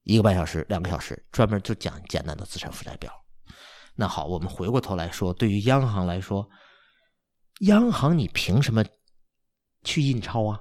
[0.03, 3.13] 一个半小时、两个小时，专门就讲简单的资产负债表。
[3.95, 6.49] 那好，我们回过头来说，对于央行来说，
[7.61, 8.85] 央行你凭什么
[9.83, 10.61] 去印钞啊？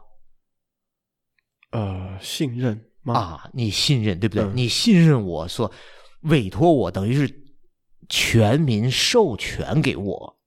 [1.71, 3.13] 呃，信任吗？
[3.13, 4.43] 啊，你信任对不对？
[4.43, 5.71] 嗯、你信任我说
[6.21, 7.55] 委托我，等于是
[8.09, 10.39] 全民授权给我，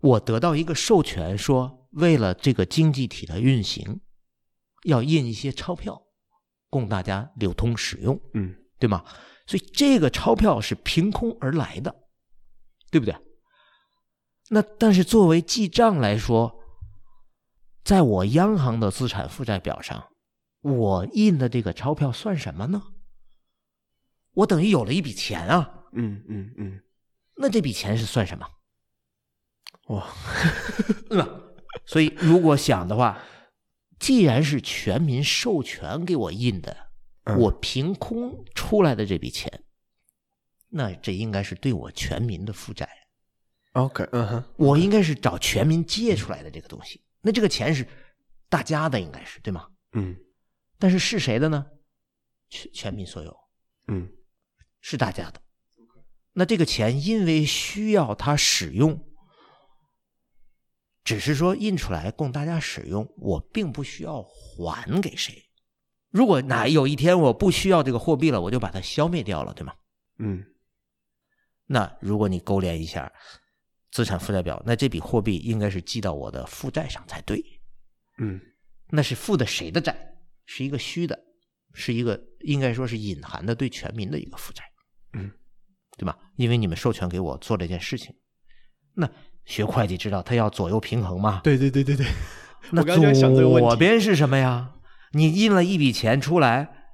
[0.00, 4.00] 我得到一个授权，说为了这个经济体的运行，
[4.84, 6.02] 要印一些钞票
[6.70, 9.04] 供大家流通使用，嗯，对吗？
[9.46, 12.02] 所以这个钞票是凭空而来的。
[12.90, 13.12] 对不对？
[14.50, 16.60] 那但是作为记账来说，
[17.82, 20.08] 在我央行的资产负债表上，
[20.60, 22.82] 我印的这个钞票算什么呢？
[24.34, 25.84] 我等于有了一笔钱啊。
[25.92, 26.80] 嗯嗯嗯。
[27.36, 28.46] 那这笔钱是算什么？
[29.88, 30.08] 哇，
[31.10, 31.54] 嗯。
[31.86, 33.22] 所以如果想的话，
[33.98, 36.90] 既然是全民授权给我印的，
[37.38, 39.64] 我凭空出来的这笔钱。
[40.70, 42.88] 那这应该是对我全民的负债。
[43.74, 47.00] OK，嗯哼，我应该是找全民借出来的这个东西。
[47.20, 47.86] 那这个钱是
[48.48, 49.68] 大家的，应该是对吗？
[49.92, 50.16] 嗯。
[50.78, 51.66] 但是是谁的呢？
[52.48, 53.36] 全全民所有。
[53.88, 54.10] 嗯，
[54.80, 55.40] 是大家的。
[56.34, 59.04] 那这个钱因为需要它使用，
[61.02, 65.50] 只是说印出来供大家使用，我并不需要还给谁。
[66.10, 69.74] 如果哪有一天我不需要这个货币了，我就把它消灭掉了，对吗？
[70.18, 70.44] 嗯。
[71.66, 73.12] 那如果你勾连一下
[73.94, 77.40] 资产负债表，那这笔货币应该是记到我的负债上才对。
[78.18, 78.40] 嗯，
[78.88, 79.96] 那是负的谁的债？
[80.46, 81.16] 是一个虚的，
[81.74, 84.64] 是一个应该说是隐含的对全民的一个负债。
[85.12, 85.30] 嗯，
[85.96, 86.18] 对吧？
[86.34, 88.12] 因为你们授权给我做这件事情。
[88.94, 89.08] 那
[89.44, 91.40] 学会计知道他要左右平衡嘛？
[91.44, 92.04] 对对对对对。
[92.72, 94.74] 那左边是什么呀？
[95.12, 96.88] 你印了一笔钱出来，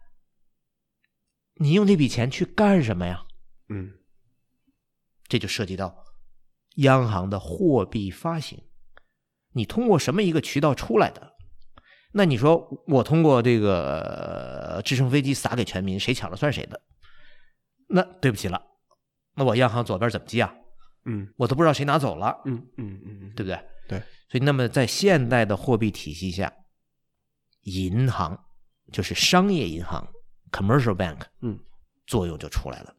[1.55, 3.25] 你用这笔钱去干什么呀？
[3.71, 3.95] 嗯。
[5.27, 6.05] 这就涉及到
[6.83, 8.63] 央行的货币发行，
[9.53, 11.35] 你通过什么一个渠道出来的？
[12.13, 16.81] 那你说我通过这个直升飞机撒给全民，谁抢了算谁的？
[17.89, 18.63] 那对不起了，
[19.35, 20.53] 那我央行左边怎么记啊？
[21.07, 22.43] 嗯，我都不知道谁拿走了。
[22.45, 23.59] 嗯嗯嗯嗯，对不对？
[23.89, 23.99] 对。
[24.29, 26.53] 所以，那么在现代的货币体系下，
[27.63, 28.39] 银行
[28.93, 30.07] 就是商业银行
[30.53, 31.59] （commercial bank），嗯，
[32.07, 32.95] 作用就出来了。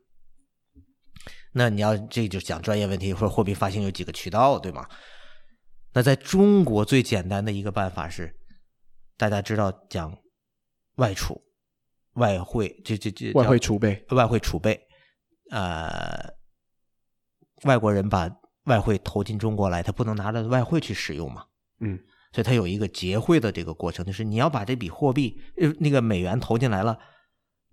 [1.53, 4.87] 那你要这就讲专业问题，说货币发行有几个渠道，对吗？
[5.93, 8.33] 那在中国最简单的一个办法是，
[9.17, 10.17] 大家知道讲
[10.95, 11.41] 外储、
[12.13, 14.79] 外汇，这这这外汇储备，外汇储备，
[15.49, 16.33] 呃，
[17.63, 18.29] 外国人把
[18.63, 21.45] 外汇投进中国来，他不能拿着外汇去使用嘛，
[21.81, 21.99] 嗯，
[22.31, 26.97] 所以他有一个结汇的这个过程，就是你要把这笔货币，呃，那个美元投进来了，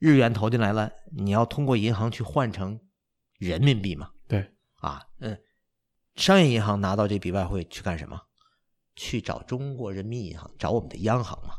[0.00, 2.80] 日元投进来了，你要通过银行去换成。
[3.38, 5.40] 人民币嘛，对啊，嗯，
[6.16, 8.20] 商业银行拿到这笔外汇去干什么？
[8.96, 11.54] 去找中国人民银行，找我们的央行嘛。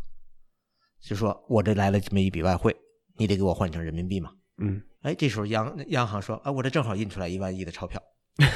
[0.99, 2.75] 就说我这来了这么一笔外汇，
[3.15, 4.33] 你得给我换成人民币嘛。
[4.57, 8.03] 嗯，哎，这时候央央行说，啊，我这正好印出来一万亿的钞票，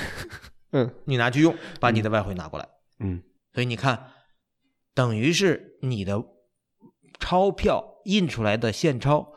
[0.71, 2.67] 嗯，你拿去用，把你的外汇拿过来。
[2.99, 4.11] 嗯，所以你看，
[4.93, 6.21] 等于是你的
[7.21, 9.33] 钞票印出来的现钞，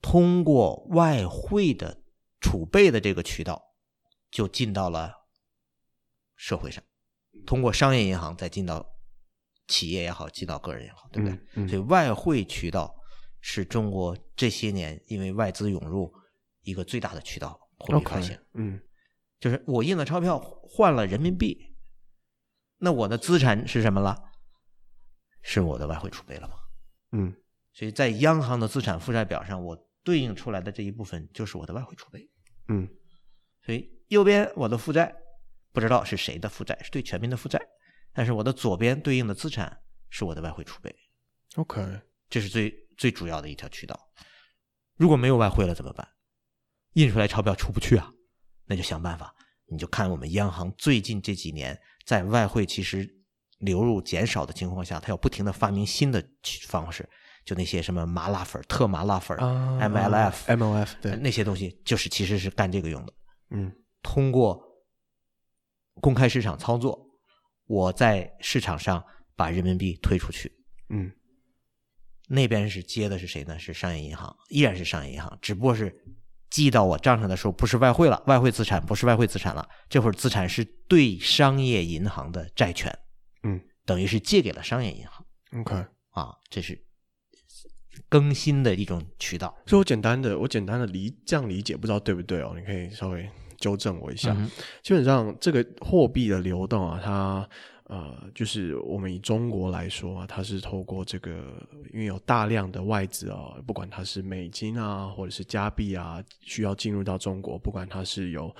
[0.00, 2.02] 通过外汇的。
[2.44, 3.74] 储备的这个渠道
[4.30, 5.14] 就进到了
[6.36, 6.84] 社会上，
[7.46, 8.86] 通过商业银行再进到
[9.66, 11.34] 企业也好，进到个人也好，对不对？
[11.54, 12.94] 嗯嗯、所以外汇渠道
[13.40, 16.12] 是中国这些年因为外资涌入
[16.60, 18.38] 一个最大的渠道，货币发行。
[18.52, 18.78] 嗯，
[19.40, 21.74] 就是我印了钞票换了人民币，
[22.76, 24.22] 那我的资产是什么了？
[25.40, 26.54] 是我的外汇储备了吗？
[27.12, 27.34] 嗯，
[27.72, 32.30] 所以在央行的资产负债表上，我对应出来的这一部分就是我的外汇储备。
[32.68, 32.88] 嗯，
[33.64, 35.14] 所以右边我的负债
[35.72, 37.60] 不知道是谁的负债，是对全民的负债，
[38.12, 40.94] 但是我的左边对应的资产是我的外汇储备。
[41.56, 43.98] OK，这是最最主要的一条渠道。
[44.96, 46.08] 如果没有外汇了怎么办？
[46.92, 48.12] 印出来钞票出不去啊，
[48.66, 49.34] 那就想办法。
[49.66, 53.08] 你就看我们央行最近这几年在外汇其实
[53.58, 56.24] 流入减少的情况下，它要不停的发明新的
[56.68, 57.08] 方式。
[57.44, 63.12] 就那些什么麻辣粉、特麻辣粉、uh, MLF、MLF，对，那些东西就是其实是干这个用的。
[63.50, 63.70] 嗯，
[64.02, 64.60] 通过
[66.00, 66.98] 公开市场操作，
[67.66, 69.04] 我在市场上
[69.36, 70.50] 把人民币推出去。
[70.88, 71.12] 嗯，
[72.28, 73.58] 那边是接的是谁呢？
[73.58, 75.94] 是商业银行，依然是商业银行，只不过是
[76.48, 82.96] 记到我账上的时候不是外汇了，外汇资产不是外汇资产了，这会儿资产是对商业银行的债权。
[83.42, 85.26] 嗯，等于是借给了商业银行。
[85.60, 85.74] OK，
[86.10, 86.82] 啊，这是。
[88.14, 92.54] 更新的一种渠道，所以我简单的，我简单的理这样理解，不知道对不对哦？
[92.56, 94.32] 你可以稍微纠正我一下。
[94.38, 94.48] 嗯、
[94.84, 97.48] 基本上这个货币的流动啊，它。
[97.86, 101.52] 呃，就是我们以中国来说啊，它是透过这个，
[101.92, 108.50] 因为有大量的外资啊，不管它是美金啊，或者是加币啊，需要进入到中国，不管它是有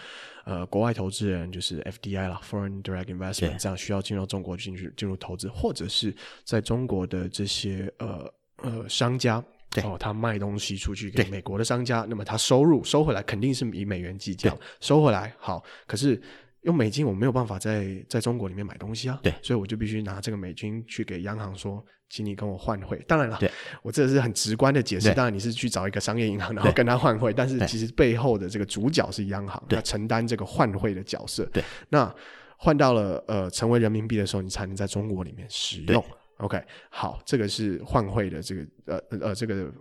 [0.45, 6.15] 呃国外投资人，就是 FDI 啦，Foreign Direct Investment 这样需要进入中国进去进入投资，或者是
[6.45, 8.31] 在中国的这些呃
[8.65, 9.37] 呃商家，
[9.85, 16.21] 哦，他卖东西出去给美国的商家，那么他收入收回来肯定是以美元计价，收回来好，可是。
[16.65, 22.99] 用美金我没有办法在在中国里面买东西啊，对，所以我就必须拿这个美金去给央行说，请你跟我换汇。
[23.07, 23.51] 当然了，对，
[23.83, 25.13] 我这是很直观的解释。
[25.13, 31.45] 当然你是去找一个商业银行，然后跟他换汇，但是其实背后的这个主角是央行，要承担这个换汇的角色。
[31.53, 32.11] 对，那
[32.57, 36.03] 换到了呃成为人民币的时候，你才能在中国里面使用。
[36.39, 39.73] OK，好，这个是换汇的这个呃呃这个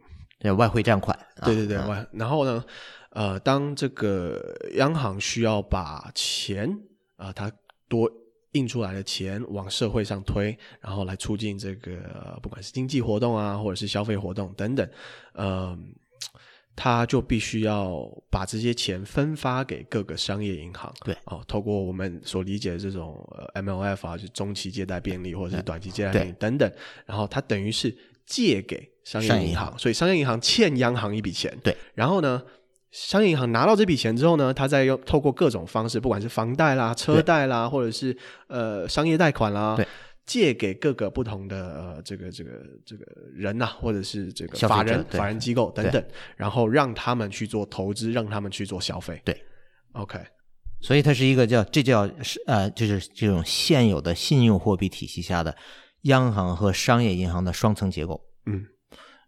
[0.56, 1.18] 外汇占款。
[1.44, 2.64] 对对对，外、啊，然后呢？
[3.16, 4.42] 呃，当这个
[4.74, 6.68] 央行需要把钱
[7.16, 7.52] 啊、呃，它
[7.88, 8.12] 多
[8.54, 14.90] 印出来的钱往社会上推，然后来促进这个、呃、不管是经济活动啊，或者是消费活动等等，
[15.34, 15.78] 呃，
[16.76, 20.94] 他就必须要把这些钱分发给各个商业银行。
[21.04, 26.72] 对，哦，透过我们所理解的这种呃 MLF 啊，就中期借贷便利或者是短期借贷便利等等，
[27.06, 31.58] 然后他等于是借给商业银行，所以商业银行欠央行一笔钱。
[31.64, 32.42] 对，然后呢？
[32.92, 39.76] 商业银行拿到这笔钱之后呢，他再用透过各种方式，不管是房贷啦、车贷啦，或者是呃商业贷款啦，
[40.26, 42.52] 借给各个不同的呃这个这个
[42.86, 46.04] 这个人呐、啊，或者是这个法人、法人机构等等，
[46.36, 49.22] 然后让他们去做投资，让他们去做消费。
[49.26, 49.40] 对
[49.94, 50.20] ，OK，
[50.82, 55.56] 所以它是一个叫这叫是呃就是这种现有的信用货币体系下的
[56.04, 58.22] 央行和商业银行的双层结构。
[58.46, 58.66] 嗯。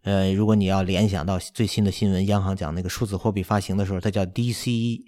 [0.02, 5.02] 呃，如果你要联想到最新的新闻，央行讲那个数字货币发行的时候，它叫 DCEP，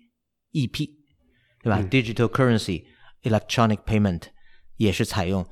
[1.63, 1.79] 对吧？
[1.79, 2.83] 嗯、Digital Currency
[3.23, 4.23] Electronic Payment
[4.77, 5.47] 也是采用，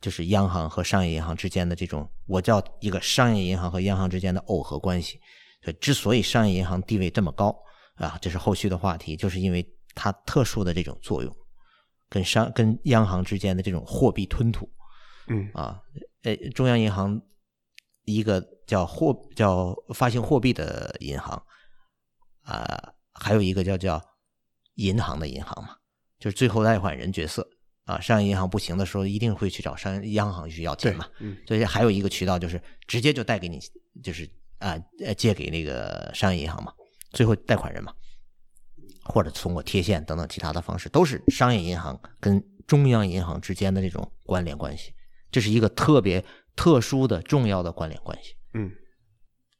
[0.00, 5.20] 就是央行和商业银行之间的这种，我叫一个商业银行和央行之间的耦合关系。
[5.62, 7.56] 所以，之所以商业银行地位这么高
[7.96, 11.36] 啊，这是后续的话题，就是因为它特殊的这种作用，
[12.08, 14.70] 跟商跟央行之间的这种货币吞吐。
[15.26, 15.80] 嗯啊，
[16.22, 17.20] 呃，中央银行。
[18.10, 21.36] 一个叫货叫发行货币的银行，
[22.40, 24.02] 啊、呃，还有一个叫叫
[24.76, 25.76] 银行的银行嘛，
[26.18, 27.46] 就是最后贷款人角色
[27.88, 28.00] 啊。
[28.00, 31.04] 商业银行不行的时候，一定会去找商央行去要钱嘛。
[31.18, 33.58] 嗯，所以还有一个渠道就是直接就贷给你，
[34.02, 34.24] 就是
[34.58, 36.72] 啊呃借给那个商业银行嘛，
[37.10, 37.92] 最后贷款人嘛，
[39.02, 44.92] 或者通过贴现等等其他的方式，都是商业银行跟中央银行之间的这种关联关系。
[45.32, 46.24] 这是一个特别。
[46.58, 48.34] 特殊的重要的关联关系。
[48.54, 48.68] 嗯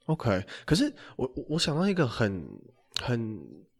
[0.07, 0.45] ，OK。
[0.67, 2.45] 可是我我想到一个很
[3.01, 3.39] 很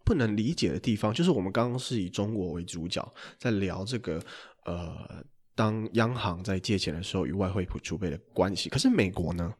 [0.09, 4.19] 不能理解的地方，就是我们刚刚是以中国为主角，在聊这个
[4.65, 5.23] 呃，
[5.55, 8.71] 当央行在借钱的时候与外汇储备的关系。
[8.71, 9.53] 可是美国呢？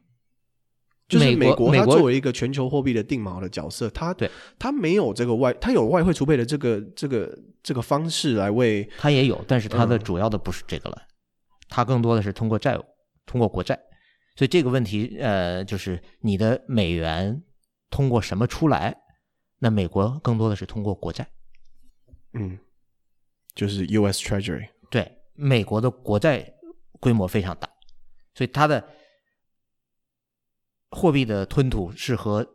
[1.07, 11.07] 就是美国，它作为一个全球货币的定锚的角色，它对它没有这个外，它有外汇储备的这个这个这个方式来为它也有，但是它的主要的不是这个了，嗯、
[11.69, 12.83] 它更多的是通过债务。
[13.25, 13.79] 通过国债，
[14.35, 17.43] 所以这个问题，呃，就是你的美元
[17.91, 18.97] 通过什么出来？
[19.59, 21.27] 那美国更多的是通过国债，
[22.33, 22.57] 嗯，
[23.53, 24.19] 就是 U.S.
[24.21, 24.69] Treasury。
[24.89, 26.53] 对，美国的国债
[26.99, 27.69] 规模非常大，
[28.33, 28.87] 所以它的
[30.91, 32.47] 货币的吞吐是和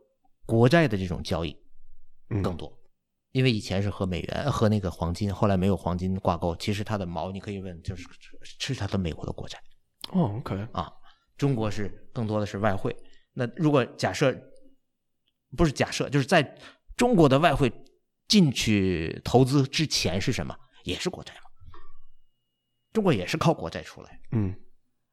[0.46, 1.56] 国债的这种交易
[2.42, 2.78] 更多，嗯、
[3.32, 8.08] 因为以前是和美元和那个黄金，后来没有黄金挂钩，其实它的毛你可以问，就是
[8.42, 9.58] 是它的美国的国债。
[10.12, 10.92] 哦，OK 啊，
[11.36, 12.94] 中国是更多的是外汇。
[13.32, 14.34] 那如果假设
[15.56, 16.56] 不是假设，就是在
[16.96, 17.72] 中国的外汇
[18.28, 20.56] 进去投资之前是什么？
[20.84, 21.40] 也是国债嘛。
[22.92, 24.20] 中国也是靠国债出来。
[24.32, 24.54] 嗯，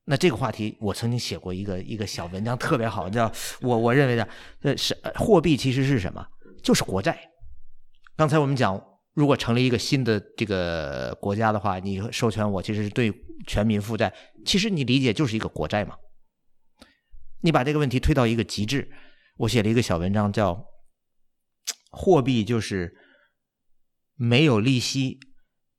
[0.06, 4.28] 那这个话题我曾经写过一个一个小文章，特别好，叫我我认为的，
[4.62, 6.26] 呃，是货币其实是什么？
[6.63, 7.20] 就是国债。
[8.15, 8.82] 刚才我们讲，
[9.13, 13.14] 如果成立一个新的这个国家的话，你授权我，其实是对。
[13.47, 14.14] 全民负债，
[14.45, 15.95] 其实你理解就是一个国债嘛。
[17.39, 18.88] 你把这个问题推到一个极致，
[19.36, 20.53] 我写了一个小文章，叫
[21.92, 22.98] “货币就是
[24.16, 25.20] 没有利息、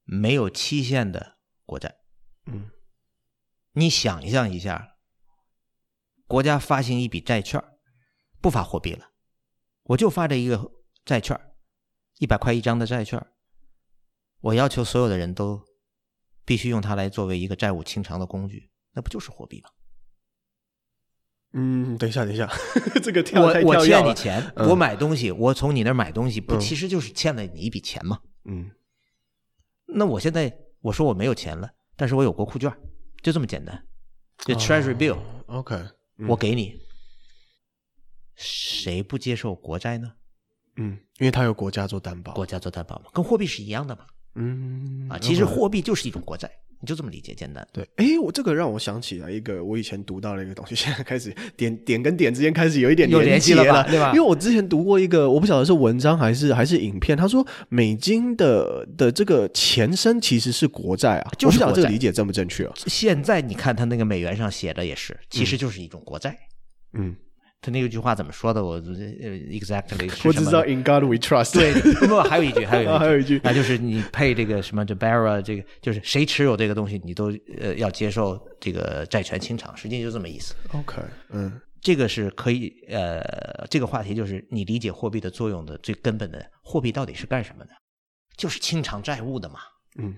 [0.04, 1.96] 没有期限的国债”。
[2.46, 2.70] 嗯，
[3.72, 4.96] 你想象一下，
[6.26, 7.60] 国家发行一笔债券，
[8.40, 9.10] 不发货币了，
[9.82, 10.70] 我就发这一个
[11.04, 11.38] 债券，
[12.18, 13.26] 一百块一张的债券，
[14.40, 15.66] 我要求所有的人都。
[16.44, 19.70] 必须用它来作为一个债务清偿的工具，那不就是货币吗？
[21.54, 22.50] 嗯，等一下，等一下，
[23.02, 28.20] 这个跳我我欠你钱，嗯我买东西，我从你那儿买东西，不嗯其实就是欠了你一笔钱吗？
[28.44, 28.70] 嗯
[29.86, 32.72] 那我现在我说我没有钱了，但是我有国库券，
[33.22, 33.84] 就这么简单，
[34.38, 35.74] 就 Treasury bill，、哦 OK，
[36.16, 36.80] 嗯我给你，
[38.34, 40.12] 谁不接受国债呢？
[40.76, 44.06] 嗯，因为它有国家做担保，国家做担保嘛，跟货币是一样的嘛。
[44.34, 46.50] 嗯啊，其实货币就是一种国债，
[46.82, 47.66] 你就这么理解，简单。
[47.72, 62.72] 对，哎，我这个让我想起来一个我以前读到的一个东西， 现在开始点点跟点之间开始有一点有联系系了吧对吧因为我之前读过一个，我不晓得是文章还是还是影片，他说美金的的这个前身其实是国债啊，就是我不晓得这个理解正不正确啊？
[62.88, 66.36] 现在你看他那个美元上写的也是，其实就是一种国债。
[66.94, 67.14] 嗯，
[67.62, 68.62] 他那个句话怎么说的？
[68.62, 80.54] 我呃，exactly 是什么我只知道 In God We Trust，对，不不，还有一句，还有一句， 啊还有一句那就是你配这个什么 the bearer，这个就是谁持有这个东西，你都呃要接受这个债权清偿，实际就这么意思。
[80.72, 81.00] OK，
[81.30, 87.70] 嗯这个是可以呃，这个话题就是你理解货币的作用的最根本的，货币到底是干什么的？
[88.36, 89.60] 就是清偿债务的嘛，
[89.98, 90.16] 嗯，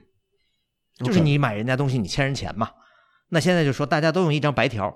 [1.05, 2.71] 就是你买人家东西，你欠人钱嘛。
[3.29, 4.95] 那现在就说大家都用一张白条，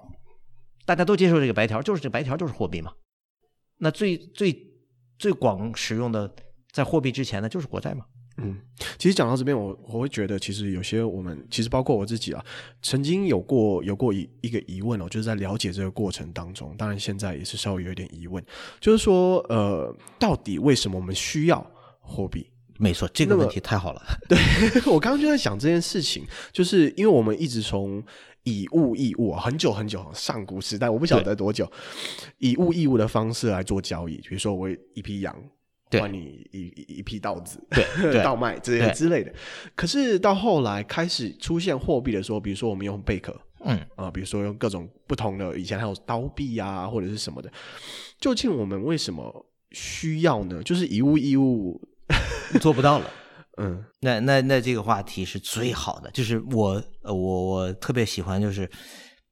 [0.88, 2.90] 大家都接受这个白条，就是这个白条就是货币嘛。
[3.76, 4.58] 那最最
[5.18, 6.34] 最广使用的，
[6.72, 8.06] 在货币之前呢，就是国债嘛。
[8.38, 8.58] 嗯，
[8.96, 12.42] 其实讲到这边，我我会觉得，其实有些我们，其实包括我自己啊，
[12.80, 18.42] 曾经有过有过一一个疑问哦，就是在了解这个过程当中，当然现在也是稍微有一点疑问，
[18.80, 21.70] 就是说，呃，到底为什么我们需要
[22.00, 22.50] 货币？
[22.78, 24.02] 没错，这个问题太好了。
[24.26, 24.38] 对
[24.90, 28.02] 我刚刚就在想这件事情，就是因为我们一直从
[28.48, 31.70] 以物易物啊，很久很久上古时代，我不晓得多久，
[32.38, 35.34] 以物易物的方式来做交易，比如说我一批羊。
[35.90, 37.58] 换你一一一匹稻子，
[38.22, 39.32] 稻麦之类之类的。
[39.74, 43.34] 可是到后来开始出现货币的时候，比如说我们用贝壳，
[43.64, 47.50] 嗯啊、呃，比如说用各种不同的，以前还有刀币啊，或者是什么的。
[48.20, 50.62] 究竟我们为什么需要呢？
[50.62, 51.80] 就是以物易物，
[52.60, 53.10] 做不到了。
[53.58, 58.70] 嗯，那那那这个话题是最好的，就是我呃我我特别喜欢，就是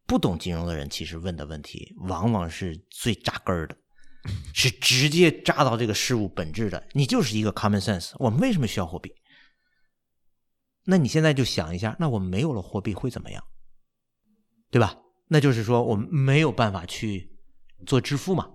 [0.07, 3.77] 不懂金融的人其实问的问题，往往是最扎根儿的。
[4.53, 8.11] 是直接扎到这个事物本质的，你就是一个 common sense。
[8.19, 9.15] 我们为什么需要货币？
[10.87, 13.45] 那你现在就想一下，那我们没有了货币会怎么样？
[14.69, 14.97] 对吧？
[15.29, 17.39] 那就是说我们没有办法去
[17.87, 18.49] 做支付嘛，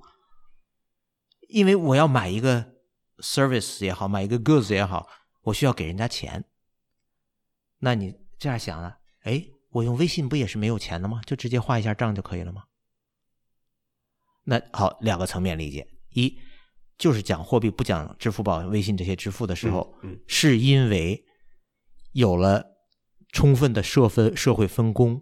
[1.47, 2.73] 因为我要买一个
[3.19, 5.07] service 也好，买一个 goods 也好，
[5.41, 6.43] 我需要给人家钱。
[7.79, 11.21] 那你这样想啊，哎，我用微信不也是没有钱的吗？
[11.25, 12.63] 就直接画一下账就可以了吗？
[14.43, 16.37] 那好，两个层面理解：一
[16.97, 21.23] 就是讲货币不讲支付宝、微信这些支付的时候，嗯嗯、是因为
[22.11, 22.63] 有了
[23.31, 25.21] 充分的社分社会分工，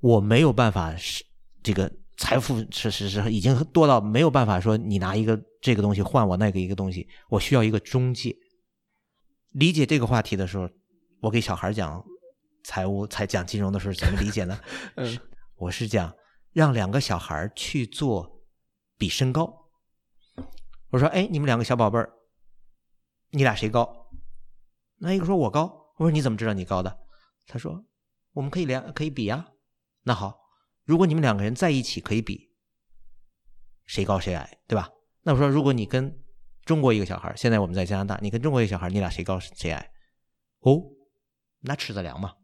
[0.00, 1.24] 我没有办法是
[1.62, 8.34] 这个财富是是是已经多到没有办法说你拿一个这个东西换我那个一个东西，我需要一个中介。
[9.58, 10.70] 理解这个话题的时候，
[11.18, 12.04] 我给小孩讲
[12.62, 14.60] 财务、才讲金融的时候怎么理解呢？
[14.94, 15.18] 嗯，
[15.56, 16.14] 我是讲。
[16.52, 18.42] 让两个小孩去做
[18.96, 19.68] 比身高。
[20.90, 22.10] 我说：“哎，你们两个小宝贝儿，
[23.30, 24.10] 你俩谁高？”
[24.98, 26.98] 那一个说：“我高。”我说：“你怎么知道你高的？”
[27.46, 27.84] 他说
[28.32, 29.48] ：“我们可以量，可以比呀。”
[30.04, 30.40] 那好，
[30.84, 32.50] 如果你们两个人在一起可以比，
[33.84, 34.88] 谁高谁矮，对吧？
[35.22, 36.18] 那我说，如果你跟
[36.68, 39.90] 中国一个小孩，现在我们在加拿大，你跟中国一个小孩，你俩谁高谁矮？
[40.58, 40.82] 哦，
[41.60, 42.34] 拿尺子量嘛。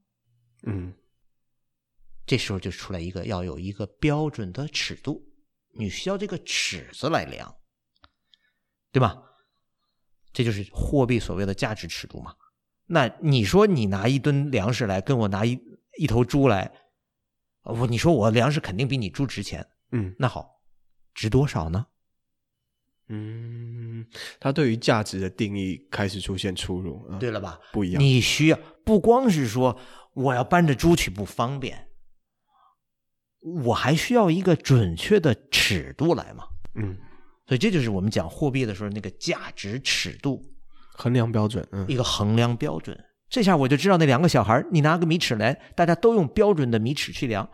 [0.63, 0.95] 嗯。
[2.25, 5.23] 这时候就出来一个要有一个标准的尺度，
[5.79, 7.55] 你需要这个尺子来量，
[8.91, 9.23] 对吧？
[10.33, 12.35] 这就是货币所谓的价值尺度嘛。
[12.87, 15.61] 那你说你拿一吨粮食来跟我拿一
[15.99, 16.73] 一头猪来，
[17.65, 20.63] 我你说我粮食肯定比你猪值钱，嗯，那好，
[21.13, 21.89] 值多少呢？
[23.09, 24.07] 嗯，
[24.41, 27.59] 他对于价值的定义开始出现出入，对了吧？
[27.73, 28.03] 不一样。
[28.03, 29.79] 你需要不光是说
[30.15, 31.89] 我要搬着猪去不方便。
[33.41, 36.45] 我还需要一个准确的尺度来嘛？
[36.77, 36.97] 嗯，
[37.47, 40.43] 所以这就是我们讲货币的时候那个价值尺度
[40.95, 42.99] 衡量标准，嗯，一个衡量标准。
[43.29, 47.51] 这下我就知道那两个小孩，你拿个米尺来，大家都用标准的米尺去量，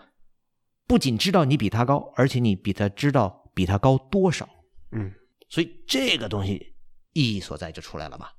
[0.87, 4.49] 不仅知道你比他高，而且你比他知道比他高多少。
[4.93, 5.11] 嗯，
[5.51, 6.75] 所以这个东西
[7.13, 8.33] 意义所在就出来了吧？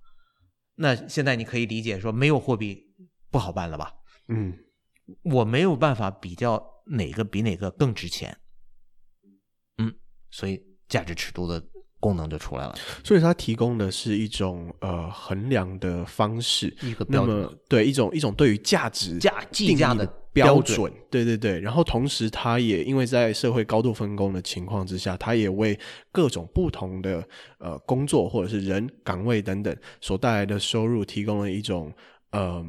[0.73, 2.91] 那现在你可以理解说，没有货币
[3.29, 3.93] 不好办了吧？
[4.29, 4.57] 嗯，
[5.21, 6.71] 我没有办法比较。
[6.83, 8.35] 哪个比哪个更值钱？
[9.77, 9.95] 嗯，
[10.31, 11.63] 所以价值尺度的
[12.01, 12.75] 功能就出来了。
[13.01, 21.61] 所以它提供的是一种呃衡量的方式，一个标准，那么对一种一种对于价值价计价的标准，对对对。
[21.61, 25.79] 然后同时，它也因为在社会高度分工的情况之下，它也为
[26.11, 27.25] 各种不同的
[27.59, 31.93] 呃工作或者是人岗位等等所带来的收入提供了一种
[32.31, 32.41] 嗯。
[32.41, 32.65] 呃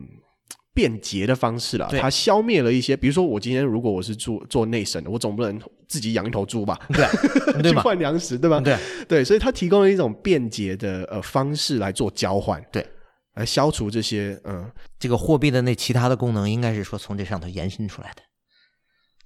[0.75, 6.81] 便捷的方式啦，它消灭了一些，比如说我今天如果我是做做内审的，我总不能自己养一头猪吧？
[6.89, 8.59] 对，对 去换粮食，对吧？
[8.61, 12.87] 对对，所以它提供了一种便捷的呃方式来做交换，对，
[13.35, 18.23] 来消除这些嗯，这个货币的那其他的功能，应该是说从这上头延伸出来的，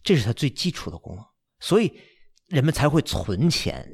[0.03, 1.25] 这是它最基础的功能，
[1.61, 1.93] 所以
[2.49, 3.89] 人们才会存钱。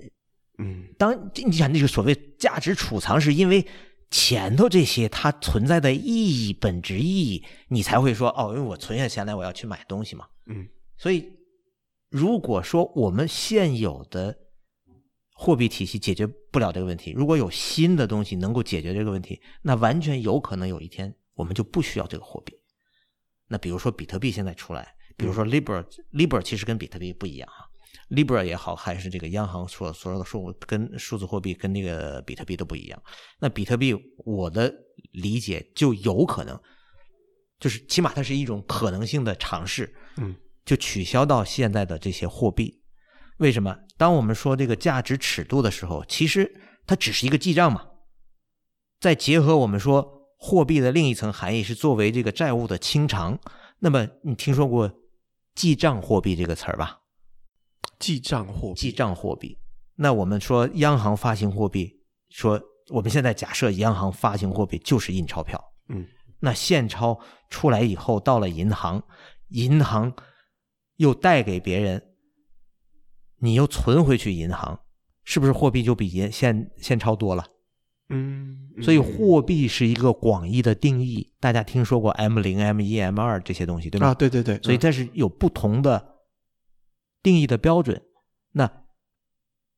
[0.58, 3.66] 嗯，当你想那个所谓价值储藏，是因为。
[4.12, 10.28] 前头这些它存在的意义、本质意义，你才会说哦，因为我存下钱来，我要去买东西嘛。
[10.46, 11.32] 嗯，所以
[12.10, 14.36] 如果说我们现有的
[15.34, 22.54] 货币体系解决不了这个问题，如果有新的东西能够解决这个问题，那完全有可能有一天我们就不需要这个货币。
[23.48, 27.71] 那比如说比特币现在出来，比如说 Libra，Libra 其实跟比特币不一样啊。
[28.12, 33.02] Libra 也好，还是这个央行所所说的数跟数字货币跟那个比特币都不一样。
[33.38, 34.70] 那比特币，我的
[35.12, 36.60] 理解就有可能，
[37.58, 39.94] 就是起码它是一种可能性的尝试。
[40.18, 40.36] 嗯，
[40.66, 42.82] 就取消到现在的这些货币。
[43.38, 43.78] 为什么？
[43.96, 46.54] 当我们说这个价值尺度的时候，其实
[46.86, 47.86] 它只是一个记账嘛。
[49.00, 53.38] 再结合我们说货币的另一层含义是作为这个债务的清偿。
[53.78, 54.92] 那么你听说过
[55.54, 56.98] 记账货币这个词儿吧？
[57.98, 59.58] 记账货币，记账货币。
[59.94, 66.06] 那我们说央行发行货币，说我们现在假设央行发行货币就是印钞票，嗯，
[66.40, 67.20] 那现钞
[67.50, 69.02] 出来以后到了银行，
[69.48, 70.12] 银行
[70.96, 72.02] 又贷给别人，
[73.38, 74.80] 你又存回去银行，
[75.24, 77.46] 是不是货币就比银现现钞多了？
[78.08, 84.08] 嗯，所以货币是一个广义的定义，大家听说过 M 零、M 一、M 二这些东西对吗？
[84.08, 86.11] 啊，对对对，所以它是有不同的。
[87.22, 88.02] 定义的标准，
[88.52, 88.84] 那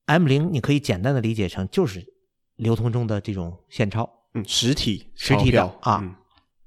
[0.07, 2.05] M 零你可以简单的理解成就是
[2.57, 6.01] 流通中的这种现钞，嗯，实体实体的啊。
[6.03, 6.15] 嗯、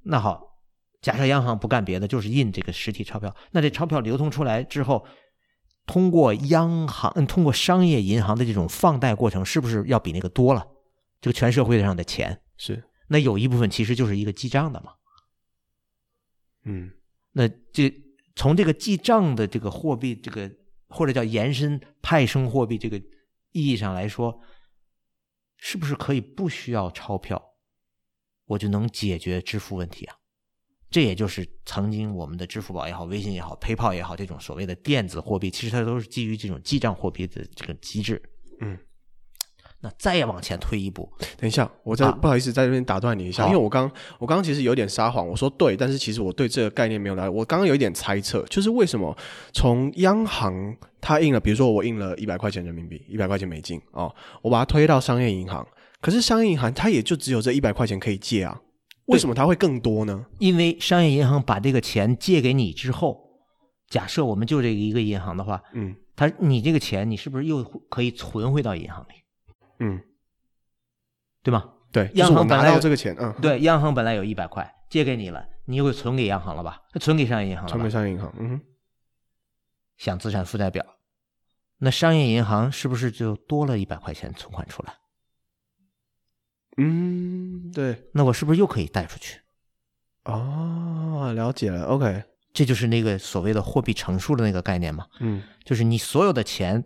[0.04, 0.60] 那好，
[1.02, 3.36] 假设央行不干别的，就是印这个实体钞票。
[3.52, 5.06] 那这钞票流通出来之后，
[5.86, 10.68] 通过央行，嗯，通过商业银行的这种放贷过程，是不是要比那个多了？
[11.22, 14.94] 这个全社会上的钱是，那有一部分其实就是一个记账的嘛。
[16.66, 16.92] 嗯，
[17.32, 17.92] 那这
[18.36, 20.52] 从这个记账的这个货币这个。
[20.88, 22.98] 或者叫延伸派生货币这个
[23.52, 24.42] 意义上来说，
[25.58, 27.54] 是不是可以不需要钞票，
[28.46, 30.16] 我就能解决支付问题啊？
[30.90, 38.22] 这也就是曾经我们的支付宝也好、微信也好、PayPal 也好这种所谓的电子货币，其实它都是基于这种记账货币的这个机制。
[38.62, 38.78] 嗯。
[39.80, 41.08] 那再往前推一步，
[41.38, 47.30] 等一下，我在、啊、不好意思在这边打断你一下，因为我刚我刚刚其实有点撒谎，我说对，但是其实我对这个概念没有来。
[47.30, 49.16] 我刚刚有一点猜测，就是为什么
[49.54, 54.12] 从央行它印了，比如说我印了一百块钱人民币，一百块钱美金哦，
[54.42, 55.66] 我把它推到商业银行，
[56.02, 58.60] 可是商业银行它也就只有这一百块钱可以借啊，
[59.06, 60.26] 为什么它会更多呢？
[60.40, 63.16] 因为商业银行把这个钱借给你之后，
[63.92, 69.14] 假设我们就这个一个银行的话，嗯，它你这个钱你是不是又可以存回到银行里？
[69.80, 70.02] 嗯，
[71.44, 71.74] 对吗？
[71.92, 76.82] 对，央行本来有这个钱，嗯，对，央行本来有一百块借给你了，你又会存给央行了吧？
[77.00, 78.62] 存给商业银行了，存给商业银行，嗯，
[79.98, 80.86] 想资产负债表，
[81.78, 84.96] 那商业银行是不是就多了一百块钱存款出来？
[86.78, 89.40] 嗯，对，那我是不是又可以贷出去？
[90.26, 92.22] 哦，了解了，OK，
[92.52, 96.84] 这就是那个所谓的货币乘数的那个概念嘛，嗯，就是你所有的钱。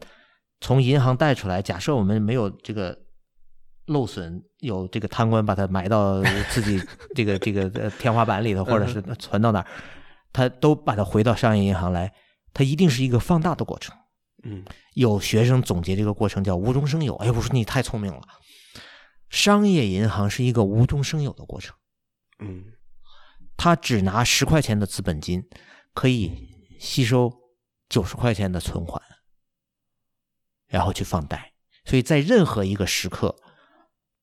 [0.62, 2.98] 从银行贷出来，假设我们没有这个
[3.88, 6.82] 漏损，有这个贪官把它埋到自己
[7.16, 7.68] 这个这个
[8.00, 9.68] 天花板里头，或者是存到哪儿，
[10.32, 12.14] 他都把它回到商业银行来，
[12.54, 13.96] 它一定是一个放大的过程。
[14.44, 17.16] 嗯，有学生总结这个过程叫无中生有。
[17.16, 18.22] 哎，我说你太聪明了，
[19.30, 21.76] 商业银行是一个无中生有的过程。
[22.40, 22.66] 嗯，
[23.58, 25.44] 他只拿十块钱的资本金，
[25.94, 26.32] 可以
[26.80, 27.32] 吸收
[27.90, 29.02] 九十块钱的存款。
[30.72, 31.52] 然后去放贷，
[31.84, 33.36] 所以在任何一个时刻，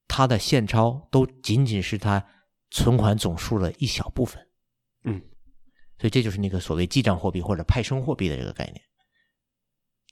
[0.09, 2.26] 他的现钞都仅仅是他
[2.70, 4.49] 存款总数的一小部分。
[5.05, 5.20] 嗯，
[5.99, 8.80] 所以这就是那个所谓记账货币或者派生货币的这个概念。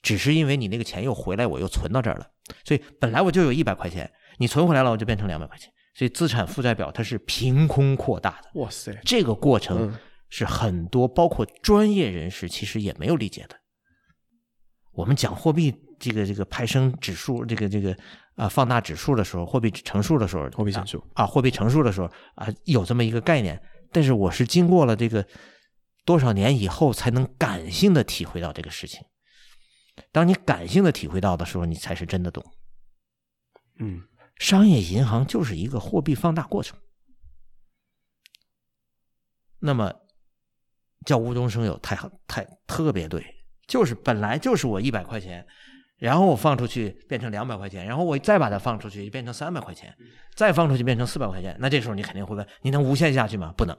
[0.03, 2.31] 只是因为你那个钱又回来，我又存到这儿了，
[2.65, 5.73] 所以本来我就有一百块钱，你存回来了，我就变成两百块钱。
[5.95, 8.61] 所以资产负债表它是凭空扩大的。
[8.61, 13.57] 哇塞，这个过程是很多包括专业人士其实也没有理解的。
[14.93, 15.86] 我们讲货币。
[15.99, 17.97] 这个这个派生指数，这个这个
[18.35, 23.61] 啊放大指数的时候，货币乘数的时候，货币乘数啊，货币乘数的时候啊，有这么一个概念。
[23.93, 25.27] 但是我是经过了这个
[26.05, 29.01] 多少年以后，才能感性的体会到这个事情。
[30.13, 32.45] 当你感性的体会到的时候，你才是真的懂。
[33.79, 34.03] 嗯，
[34.37, 36.79] 商业银行就是一个货币放大过程。
[39.59, 39.95] 那么
[41.07, 43.25] 叫无中生有，太好，太特别对，
[43.67, 45.47] 就是本来就是我一百块钱，
[45.99, 49.95] 然后我放出去变成两百块钱，然后我再把它放出去变成三百块钱，
[50.35, 53.55] 再放出去变成四百块钱，那这时候你肯定会问：你能无限下去吗？
[53.57, 53.77] 不能，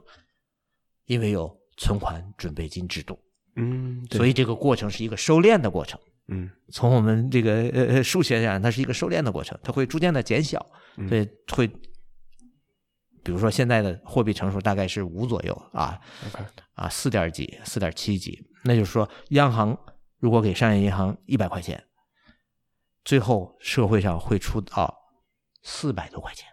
[1.05, 3.19] 因为有存款准备金制度。
[3.55, 5.99] 嗯，所以这个过程是一个收敛的过程。
[6.29, 10.63] 嗯，从我们这个呃呃数学上，它是一个收敛的过程，它会逐渐的减小，
[11.07, 11.67] 所以会，
[13.23, 15.97] 比如说现在的货币乘数大概是五左右啊
[16.73, 19.77] 啊四点几、四点七几，那就是说央行
[20.19, 21.81] 如果给商业银行一百块钱，
[23.07, 24.93] 最后社会上会出到
[25.63, 26.45] 四百多块钱，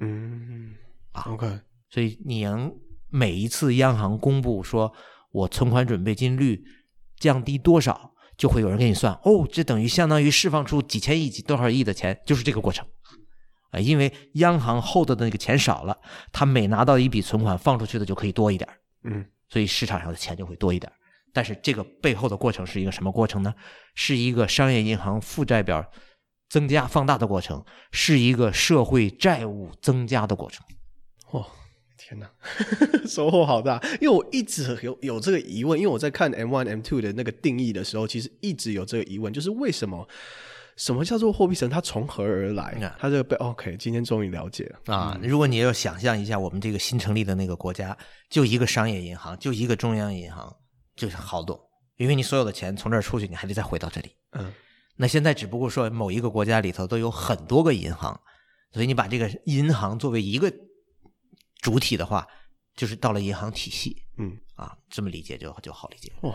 [0.00, 0.74] 嗯，
[1.12, 2.76] 啊，OK，所以你能
[3.08, 4.92] 每一次央行公布说
[5.30, 6.64] 我存款准备金率
[7.16, 8.12] 降低多少？
[8.36, 12.84] 就会有人给你算哦，这等于相当于释放出几千亿、几多少亿的钱，就是这个过程
[13.70, 13.78] 啊。
[13.78, 15.96] 因为央行 hold 的那个钱少了，
[16.32, 18.68] 他每拿到一笔存款放出去的就可以多一点，
[19.04, 20.92] 嗯，所以市场上的钱就会多一点。
[21.34, 23.54] 但是这个背后的过程是一个什么过程呢？
[23.94, 25.84] 是一个商业银行负债表
[26.48, 27.62] 增加放大的过程，
[27.92, 30.64] 是一个社会债务增加的过程。
[31.32, 31.44] 哇！
[31.96, 32.28] 天哪，
[33.08, 33.80] 收获好大！
[34.00, 40.06] 因为我一直有有这个疑问，因为我在看 M one M two 的那个定义的时候，其实一直有这个疑问，就是为什么
[40.76, 41.70] 什么叫做货币乘？
[41.70, 42.76] 它从何而来？
[42.78, 45.18] 嗯、它这个被 OK，今天终于了解了啊！
[45.22, 47.96] 如果你要想象一下，我们这个新成立的那个国家，
[48.28, 50.54] 就一个商业银行，就一个中央银行，
[50.96, 51.60] 就是好懂，
[51.96, 54.16] 因为你所有的钱从这儿出去，你还得再回到这里。
[54.32, 54.52] 嗯，
[54.96, 58.20] 那现在只不过说某一个国家里头都有很多个银行，
[58.72, 60.52] 所以你把这个银行作为一个。
[61.62, 62.28] 主体的话，
[62.76, 66.12] 就是到了银行体系，嗯啊，这么理解就就好理解。
[66.20, 66.34] 哇，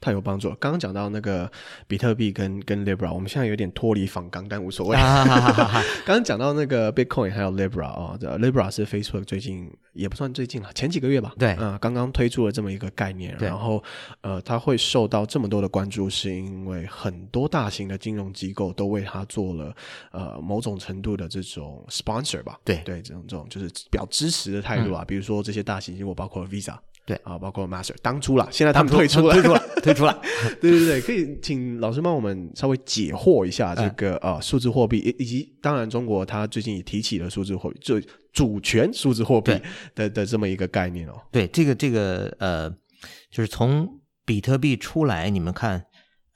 [0.00, 0.56] 太有帮助了。
[0.58, 1.50] 刚刚讲到那个
[1.86, 4.96] 比特币跟跟 Libra，我们现在有点脱离访纲，但无所谓。
[6.04, 11.34] 刚刚讲到那个 Bitcoin 还有 Libra 啊、哦、Libra 是 Facebook 最近也不算最近了，前几个月吧。
[11.38, 13.82] 对，嗯，刚刚推出了这么一个概念，然后
[14.22, 19.74] 呃，它会受到这么多的关注，是因为很多大型的金融机构都为它做了
[20.12, 22.58] 呃某种程度的这种 sponsor 吧。
[22.64, 25.06] 对对，这种这种就是表支持的态度啊、嗯。
[25.06, 26.76] 比如说这些大型机构，包括 Visa。
[27.10, 30.22] 对啊，包括 Master 当初了，现在他们退出了，退出了，退出了。
[30.62, 38.00] 对对对，可以请老师帮我们稍微解惑一下这个啊、嗯，数字货币以及当然中国它最近也提起了数字货币，就
[38.32, 39.60] 主权数字货币
[39.96, 41.20] 的的这么一个概念哦。
[41.32, 42.70] 对，这个这个呃，
[43.28, 45.84] 就是从比特币出来，你们看，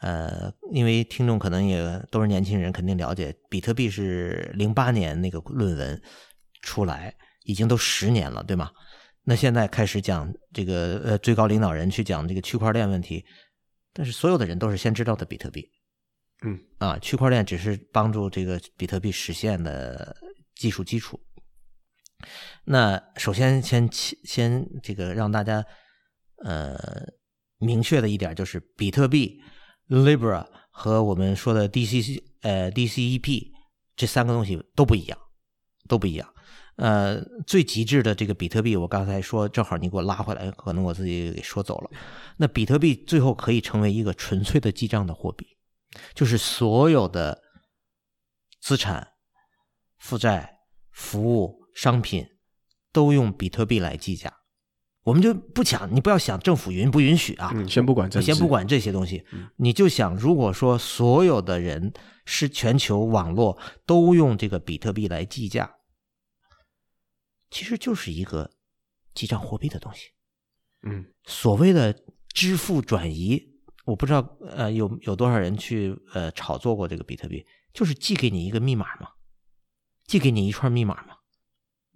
[0.01, 6.03] 呃，因为听众可能也都是年轻人，肯定了解，比特币是零八年那个论文
[6.62, 7.14] 出来，
[7.45, 8.72] 已经都十年了，对吗？
[9.25, 13.25] 那现在开始讲这个呃，最高领导人去讲这个区块链问题，
[13.93, 15.66] 但是所有的人都是先知道的比特币，
[16.43, 20.14] 嗯啊，区块链只是帮助这个比特币实现的
[20.55, 21.18] 技术基础。
[22.64, 25.64] 那首先先先这个让大家
[26.45, 26.77] 呃
[27.59, 29.43] 明确的一点就是，比特币、
[29.89, 33.53] Libra 和我们说的 DCC 呃 DCEP
[33.97, 35.18] 这三个东西都不一样，
[35.89, 36.34] 都不一样。
[36.77, 41.91] 呃，最极致的这个比特币，我刚才说，正好你给我拉回来，可能我自己给说走了。
[42.39, 45.47] 那比特币最后可以成为一个纯粹的记账的货币，
[46.14, 47.43] 就是所有的
[48.61, 49.07] 资产、
[49.99, 50.59] 负债、
[50.91, 52.27] 服务、商品
[52.93, 54.33] 都用比特币来计价。
[55.05, 59.22] 我们就不讲，你不要想政府允不允许啊，嗯，先不管这，先不管这些东西，
[59.59, 61.93] 你就想，如果说所有的人
[62.25, 63.57] 是全球网络
[63.87, 65.70] 都用这个比特币来计价。
[67.55, 68.50] 其实就是一个
[69.14, 70.11] 记账货币的东西，
[70.82, 71.96] 嗯，所谓的
[72.30, 73.40] 支付转移，
[73.84, 79.09] 我不知道呃有有多少人去呃炒作过这个比特币，就是寄给你一个密码嘛，
[80.05, 81.18] 寄给你一串密码嘛，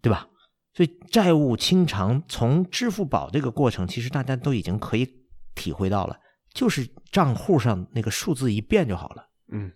[0.01, 0.29] 对吧？
[0.75, 6.21] 所以债务清偿从支付宝这个过程，其实大家都已经可以体会到了，
[6.55, 9.73] 就是账户上那个数字一变就好了，嗯。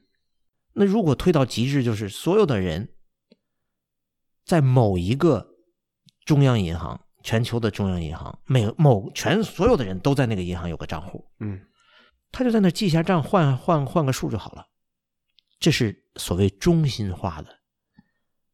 [0.75, 2.95] 那如果推到极致，就是所有的人
[4.45, 5.51] 在某一个。
[6.25, 11.61] 中央银行，全球的中央银行，每某全所有的人都在那个银行有个账户，嗯，
[12.31, 14.67] 他就在那记下账，换换换个数就好了。
[15.59, 17.61] 这是所谓中心化的。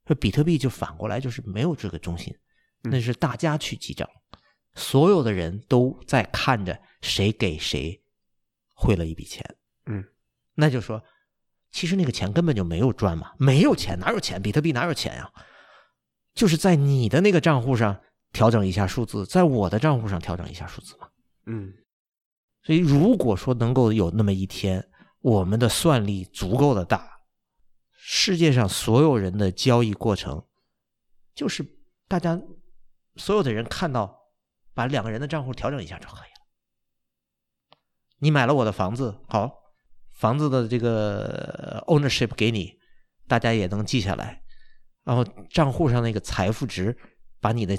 [0.07, 2.35] 说比特币就反过来就是没有这个中心，
[2.83, 4.09] 那是大家去记账，
[4.75, 8.03] 所有的人都在看着谁给谁
[8.73, 9.45] 汇了一笔钱，
[9.85, 10.03] 嗯，
[10.55, 11.05] 那就说
[11.71, 14.41] 其实那个钱根本就没有赚嘛，没有钱，哪有钱？
[14.41, 15.31] 比特币哪有钱呀？
[16.39, 18.01] 就是在你的那个账户上
[18.33, 21.09] 调整一下数字，在我的账户上调整一下数字嘛。
[21.47, 21.75] 嗯，
[22.63, 24.89] 所以如果说能够有那么一天，
[25.21, 27.11] 我们的算力足够的大，
[27.91, 30.45] 世界上所有人的交易过程，
[31.35, 31.67] 就是
[32.07, 32.41] 大家
[33.17, 34.17] 所有的人看到，
[34.75, 37.77] 把两个人的账户调整一下就可以了。
[38.21, 39.53] 你买了我的房子，好，
[40.13, 42.79] 房子的这个 ownership 给你，
[43.27, 44.45] 大家也能记下来。
[45.09, 46.95] 然后账户上那个财富值，
[47.41, 47.75] 把你的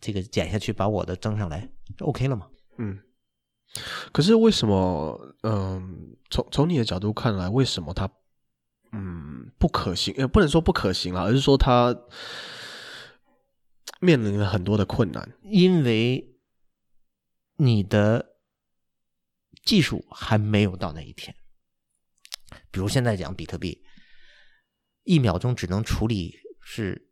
[0.00, 2.48] 这个减下去，把我的增上来，就 OK 了吗？
[2.78, 3.00] 嗯。
[4.12, 5.34] 可是为什么？
[5.42, 8.08] 嗯，从从你的角度看来，为什么它
[8.92, 10.14] 嗯不可行？
[10.14, 11.96] 也不能说不可行啊，而是说它
[13.98, 15.34] 面临了很多的困难。
[15.42, 16.38] 因为
[17.56, 18.36] 你的
[19.64, 21.34] 技术还没有到那一天。
[22.70, 23.82] 比如现在讲比特币，
[25.02, 26.38] 一秒钟只能处理。
[26.74, 27.06] 是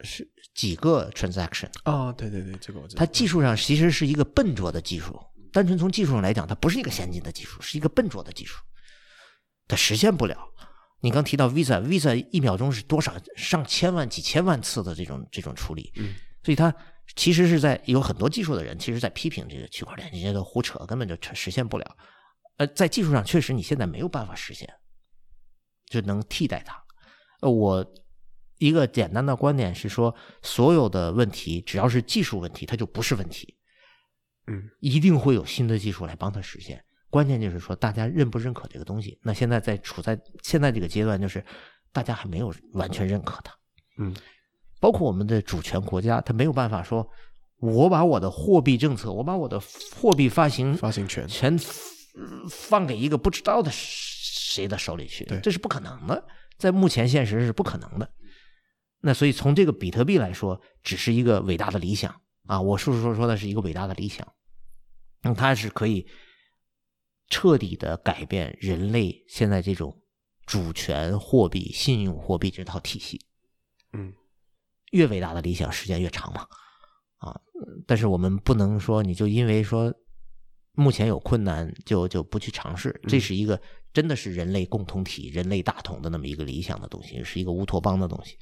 [0.00, 2.14] 是几个 transaction 啊、哦？
[2.16, 2.98] 对对对，这个我知道。
[2.98, 5.20] 它技术上其实是一个笨拙的技术，
[5.52, 8.56] 单纯从技术上来讲，它不是一个先进的技术，是一个笨拙的技术，
[9.68, 10.38] 它实现不了。
[11.02, 16.74] 你刚提到 Visa，Visa 一秒钟是多少上千万、几千万次的这种这种处理，嗯，所以它
[17.14, 21.96] 其实是在有很多技术的人，其实在批评这个区块链，你这个胡扯，根本就实现不了。
[22.56, 24.72] 呃，在技术上确实你现在没有办法实现，
[25.90, 26.82] 就能替代它。
[27.42, 27.94] 呃，我。
[28.62, 33.56] 一个简单的观点是说，所有的问题只要是技术问题，它就不是问题。
[34.46, 36.82] 嗯，一定会有新的技术来帮它实现。
[37.10, 39.18] 关键就是说，大家认不认可这个东西？
[39.22, 41.44] 那现在在处在现在这个阶段，就是
[41.92, 43.52] 大家还没有完全认可它。
[43.98, 44.14] 嗯，
[44.80, 47.08] 包括我们的主权国家，他没有办法说，
[47.58, 49.60] 我把我的货币政策，我把我的
[49.96, 51.58] 货币发行发行权全
[52.48, 56.24] 放给一个不知道的谁的手里去，对，这是不可能的，
[56.58, 58.08] 在目前现实是不可能的。
[59.04, 62.60] 那所以从这个比特币来说，只是一个伟大的理想啊！
[62.60, 64.32] 我说说说的是一个伟大的理想，
[65.22, 66.06] 那它是可以
[67.28, 70.00] 彻底的改变人类现在这种
[70.46, 73.20] 主权货币、信用货币这套体系。
[73.92, 74.14] 嗯，
[74.92, 76.46] 越伟大的理想时间越长嘛，
[77.18, 77.40] 啊！
[77.86, 79.92] 但是我们不能说你就因为说
[80.74, 83.60] 目前有困难就就不去尝试，这是一个
[83.92, 88.38] 真的是人类共同体、人类大同的那么一个理想的东西，是一个乌托邦的东西。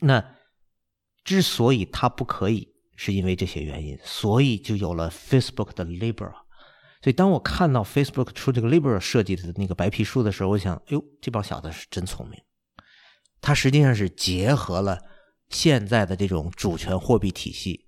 [0.00, 0.36] 那
[1.24, 6.32] 之所以它不可以，是因为这些原因，所以就有了 Facebook 的 Libra。
[7.02, 12.40] 所以当我看到 Facebook 出这个 Libra 设计的那个白皮书的时候，我想，哎呦，这帮小子是真聪明。
[13.40, 14.98] 它实际上是结合了
[15.50, 17.86] 现在的这种主权货币体系、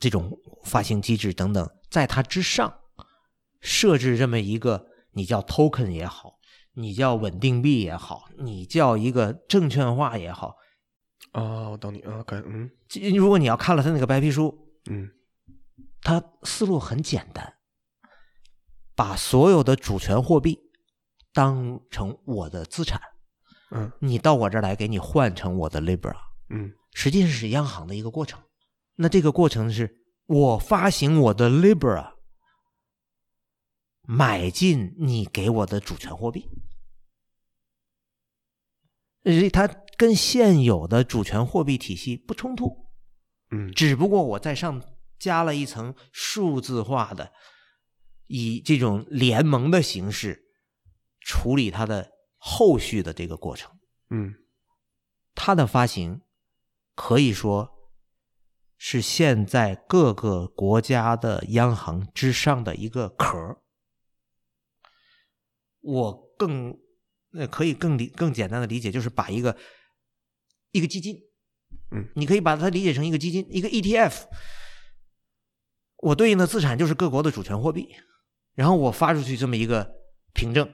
[0.00, 2.80] 这种发行机制等等，在它之上
[3.60, 6.39] 设置这么一个，你叫 Token 也好。
[6.80, 10.56] 你叫稳定币也好，你叫一个证券化也好，
[11.32, 12.70] 哦，我懂你，OK，嗯，
[13.14, 14.56] 如果你要看了他那个白皮书，
[14.88, 15.10] 嗯，
[16.00, 17.54] 他思路很简单，
[18.94, 20.58] 把所有的主权货币
[21.32, 23.00] 当成我的资产，
[23.70, 26.16] 嗯，你到我这儿来给你换成我的 Libra，
[26.48, 28.40] 嗯，实际上是央行的一个过程，
[28.96, 32.14] 那这个过程是我发行我的 Libra。
[34.02, 36.48] 买进你给我的主权货币，
[39.52, 42.86] 它跟现有的主权货币体系不冲突，
[43.50, 44.82] 嗯，只不过我在上
[45.18, 47.32] 加了一层数字化的，
[48.26, 50.46] 以这种联盟的形式
[51.20, 54.34] 处理它的后续的这个过程，嗯，
[55.34, 56.22] 它的发行
[56.94, 57.90] 可以说
[58.78, 63.62] 是现在各个国家的央行之上的一个壳。
[65.82, 66.78] 我更
[67.32, 69.56] 那可以更理更简单的理解，就是把一个
[70.72, 71.16] 一个基金，
[71.92, 74.24] 嗯，你可以把它理解成一个基金，一个 ETF。
[75.96, 77.88] 我对应的资产就是各国的主权货币，
[78.54, 79.96] 然后我发出去这么一个
[80.32, 80.72] 凭证，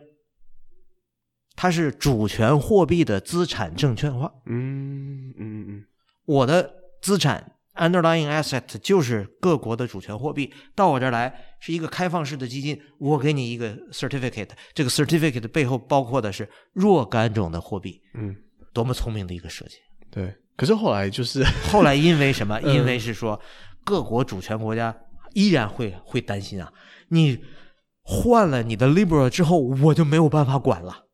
[1.55, 4.33] 它是主权货币的资产证券化。
[4.47, 5.87] 嗯嗯嗯，
[6.25, 7.56] 我的资产。
[7.77, 18.35] Underlying asset 就是各国的主权货币，到我这儿来是一个开放式的基金，我给你一个 certificate，这个 certificate 背后包括的是若干种的货币，嗯，
[18.73, 19.77] 多么聪明的一个设计。
[20.11, 22.61] 对，可是后来就是 后来因为什么？
[22.63, 23.41] 因为是说
[23.85, 24.97] 各国主权国家
[25.35, 26.73] 依然会会担心啊，
[27.09, 27.39] 你
[28.03, 31.07] 换了你的 Libra 之后，我就没有办法管了，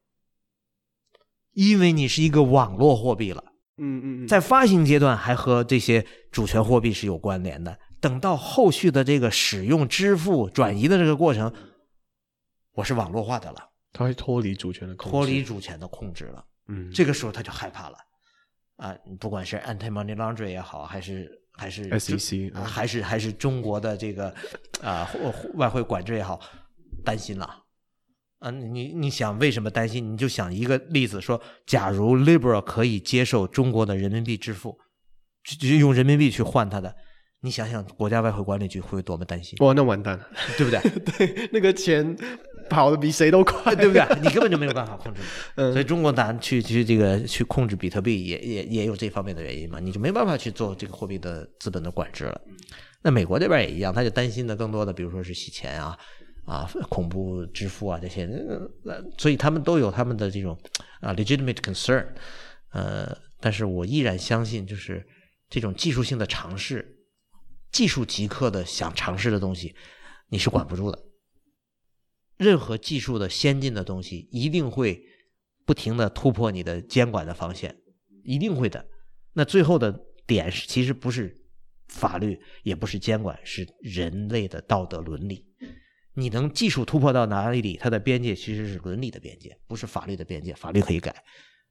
[1.52, 3.51] 因为你是一个网络货币了。
[3.78, 11.52] 嗯嗯，在发行阶段还和这些主权货币是有关联的，等到后续的这个使用、支付、转移的这个过程，
[12.74, 13.70] 我是网络化的了。
[13.92, 16.44] 他会脱离主权的控制，脱离主权的控制了。
[16.68, 17.96] 嗯，这个时候他就害怕了
[18.76, 18.96] 啊！
[19.20, 24.34] 不管是 anti money laundering 也好，还是还是 SEC，啊，还是还是中国的这个
[24.82, 25.08] 啊
[25.54, 26.40] 外汇管制也好，
[27.04, 27.61] 担心了。
[28.42, 30.12] 啊，你你想为什么担心？
[30.12, 34.76] 你就想一个例子说，假如 Libra 可以接受中国的人民币支付，
[35.60, 36.92] 就用人民币去换它的，
[37.42, 39.56] 你想想国家外汇管理局会有多么担心？
[39.60, 40.26] 哇，那完蛋了，
[40.58, 40.80] 对不对？
[41.26, 42.16] 对，那个钱
[42.68, 44.04] 跑得比谁都快，对不对？
[44.20, 45.20] 你根本就没有办法控制。
[45.54, 52.40] 嗯，所以中国难去去这个去控制比特币也，也也也有这方面的原因嘛，你就没办法去做这个货币的资本的管制了。
[53.04, 55.96] 那美国这边也一样，他就担心的更多的，比如说是洗钱啊。
[56.44, 58.24] 啊，恐怖支付啊，这些，
[58.84, 60.58] 呃，所以他们都有他们的这种
[61.00, 62.06] 啊 legitimate concern，
[62.70, 65.06] 呃，但是我依然相信，就是
[65.48, 66.98] 这种技术性的尝试，
[67.70, 69.74] 技术极客的想尝试的东西，
[70.30, 70.98] 你是管不住的。
[72.36, 75.00] 任何技术的先进的东西，一定会
[75.64, 77.76] 不停的突破你的监管的防线，
[78.24, 78.84] 一定会的。
[79.32, 81.40] 那最后的点是，其实不是
[81.86, 85.46] 法律，也不是监管，是人类的道德伦理。
[86.14, 87.78] 你能技术突破到哪里里？
[87.80, 90.52] 它的边界其实是伦理的边界，不是法律的边界。
[90.54, 91.14] 法律可以改，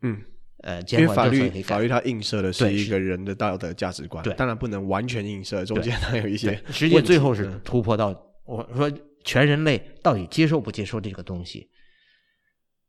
[0.01, 0.19] 嗯，
[0.57, 6.59] 呃，因为法律法律它映射的是一个人的道德价值观，对，当然不能完全映射，中间它有一些。
[6.71, 8.07] 实际最后是突破到，
[8.45, 8.91] 我说
[9.23, 11.69] 全人类到底接受不接受这个东西？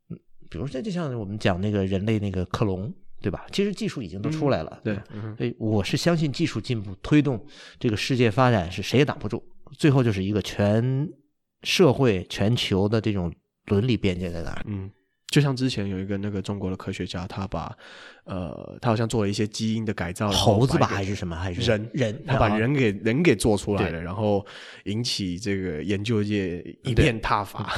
[0.09, 0.17] 嗯，
[0.49, 2.91] 比如说就像我们讲那个人类那个克隆，
[3.21, 3.45] 对吧？
[3.51, 4.95] 其实技术已经都出来了，对，
[5.37, 7.45] 所以我是相信技术进步推动
[7.79, 9.43] 这个世界发展是谁也挡不住，
[9.77, 11.07] 最后就是一个全。
[11.63, 13.33] 社会全球的这种
[13.65, 14.63] 伦理边界在哪儿？
[14.67, 14.91] 嗯，
[15.27, 17.75] 就像之前有一个那个中国的科学家，他把
[18.25, 21.35] 呃，他好像做了一些基因的改造，猴子吧还是什么？
[21.35, 22.23] 还是人人？
[22.27, 24.45] 他把人给人给做出来了，然后
[24.83, 27.73] 引起这个研究界一片挞伐。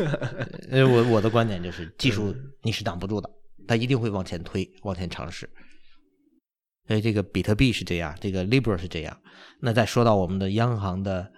[0.70, 3.30] 呃，我我的观点就是，技术你是挡不住的，
[3.66, 5.48] 它一定会往前推，往前尝试。
[6.86, 9.18] 所以这个比特币是这样，这个 Libra 是这样。
[9.58, 11.32] 那再说到我们的央行的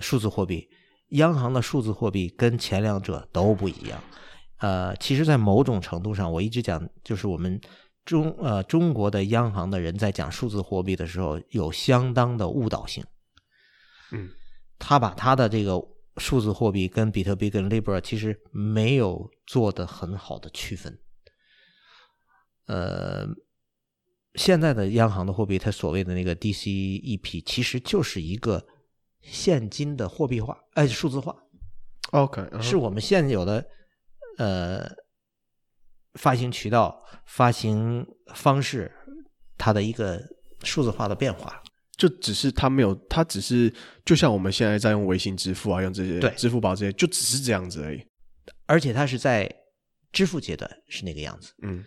[0.00, 0.68] 数字货币。
[1.10, 4.02] 央行的数字货币跟前两者都不一样，
[4.58, 7.60] 呃，其实，在某种程度上，我一直讲，就是我们
[8.04, 13.04] 中呃中国的央行的人在讲数字货币的时候，有相当的误导性。
[14.12, 14.30] 嗯，
[14.78, 15.80] 他把他的这个
[16.18, 20.98] 数字货币跟比特币跟 Libra 其实没有做的很好的区分。
[22.66, 23.26] 呃，
[24.34, 28.64] 现在的央行的货币，它所谓的那个 DCEP，其实就是一个。
[29.20, 31.36] 现金的货币化，哎，数字化
[32.12, 32.62] ，OK，、uh -huh.
[32.62, 33.64] 是我们现有的
[34.38, 34.90] 呃
[36.14, 38.90] 发行渠道、发行方式，
[39.58, 40.20] 它的一个
[40.62, 41.62] 数字化的变化。
[41.96, 43.70] 就只是它没有，它只是
[44.06, 48.02] 就像我们现在在用微信支付啊，用这些对支付宝这些，就只是这样子而已。
[48.64, 49.46] 而且它是在
[50.10, 51.84] 支付阶段是那个样子，嗯，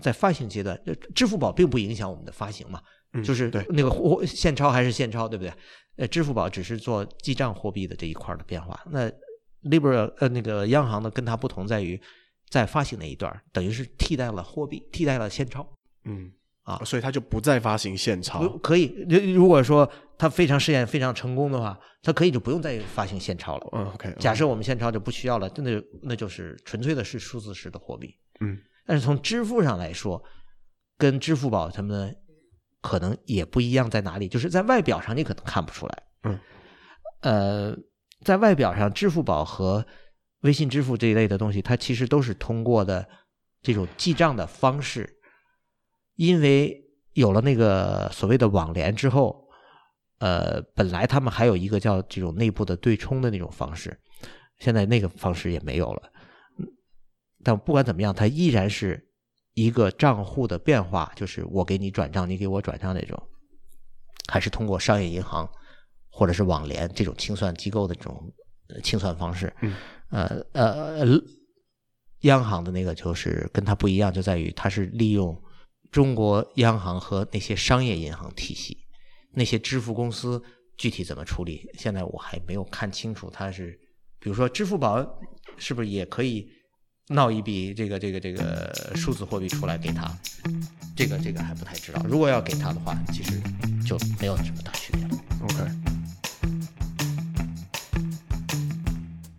[0.00, 0.80] 在发行阶段，
[1.12, 2.80] 支付宝并不影响我们的发行嘛，
[3.14, 5.52] 嗯、就是那个货现钞还是现钞，对不对？
[5.98, 8.80] 呃，支付宝只是做记账货币的这一块的变化。
[8.90, 9.10] 那
[9.64, 12.00] Libra 呃，那个央行呢，跟它不同在于，
[12.48, 15.68] 在发行那一段，等于是替代了货币，替代了现钞。
[16.04, 16.30] 嗯，
[16.62, 18.48] 啊，所以它就不再发行现钞。
[18.58, 18.94] 可以，
[19.34, 23.68] 如果说它非常试验非常成功的话，它可以就不用再发行现钞了。
[23.72, 24.14] 嗯，OK。
[24.20, 28.14] 假设我们现钞就不需要了，真的那就是纯粹的是数字式的货币。
[28.38, 30.22] 嗯，但是从支付上来说，
[30.96, 32.16] 跟支付宝他们。
[32.80, 36.02] 可能也不一样在哪里，就是在外表上你可能看不出来。
[36.22, 36.38] 嗯，
[37.20, 37.76] 呃，
[38.24, 39.84] 在外表上，支付宝和
[40.42, 43.08] 微信支付这一类的东西，它其实都是通过的
[43.62, 45.18] 这种记账的方式。
[46.14, 46.80] 因为
[47.14, 49.48] 有了那个所谓的网联之后，
[50.18, 53.98] 呃，本来他们还有一个叫这种内部的对冲的那种方式，
[54.58, 56.12] 现在那个方式也没有了。
[57.42, 59.07] 但不管怎么样，它依然是。
[59.60, 63.20] 一个账户的变化，就是我给你转账，你给我转账那种，
[64.28, 65.50] 还是通过商业银行
[66.08, 68.32] 或者是网联这种清算机构的这种
[68.84, 69.52] 清算方式。
[69.62, 69.74] 嗯，
[70.10, 71.20] 呃呃，
[72.20, 75.36] 央行的那个就是跟它不一样，就在于它是利用
[75.90, 78.78] 中国央行和那些商业银行体系，
[79.32, 80.40] 那些支付公司
[80.76, 83.28] 具体怎么处理，现在我还没有看清楚。
[83.28, 83.76] 它是
[84.20, 85.04] 比如说支付宝
[85.56, 86.48] 是不是也可以？
[87.10, 90.12] 闹一笔这个这个这个数字货币出来给他，
[90.94, 92.04] 这个这个还不太知道。
[92.06, 93.40] 如果要给他的话，其实
[93.82, 95.08] 就没有什么大区别了。
[95.40, 95.56] OK。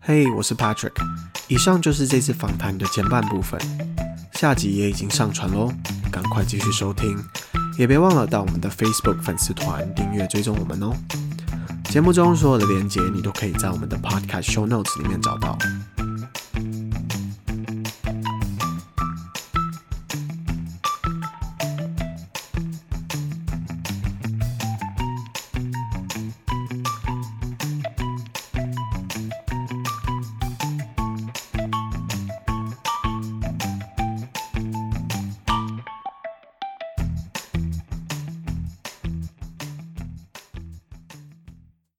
[0.01, 0.93] 嘿，我是 Patrick。
[1.47, 3.61] 以上就是这次访谈的前半部分，
[4.33, 5.71] 下集也已经上传喽，
[6.11, 7.15] 赶快继续收听，
[7.77, 10.91] 也别忘了到我们的 Facebook 粉丝团订阅追踪我们哦。
[11.91, 15.55] 节目中所有的连接你都可以在我们的 Podcast Show Notes 里面找到。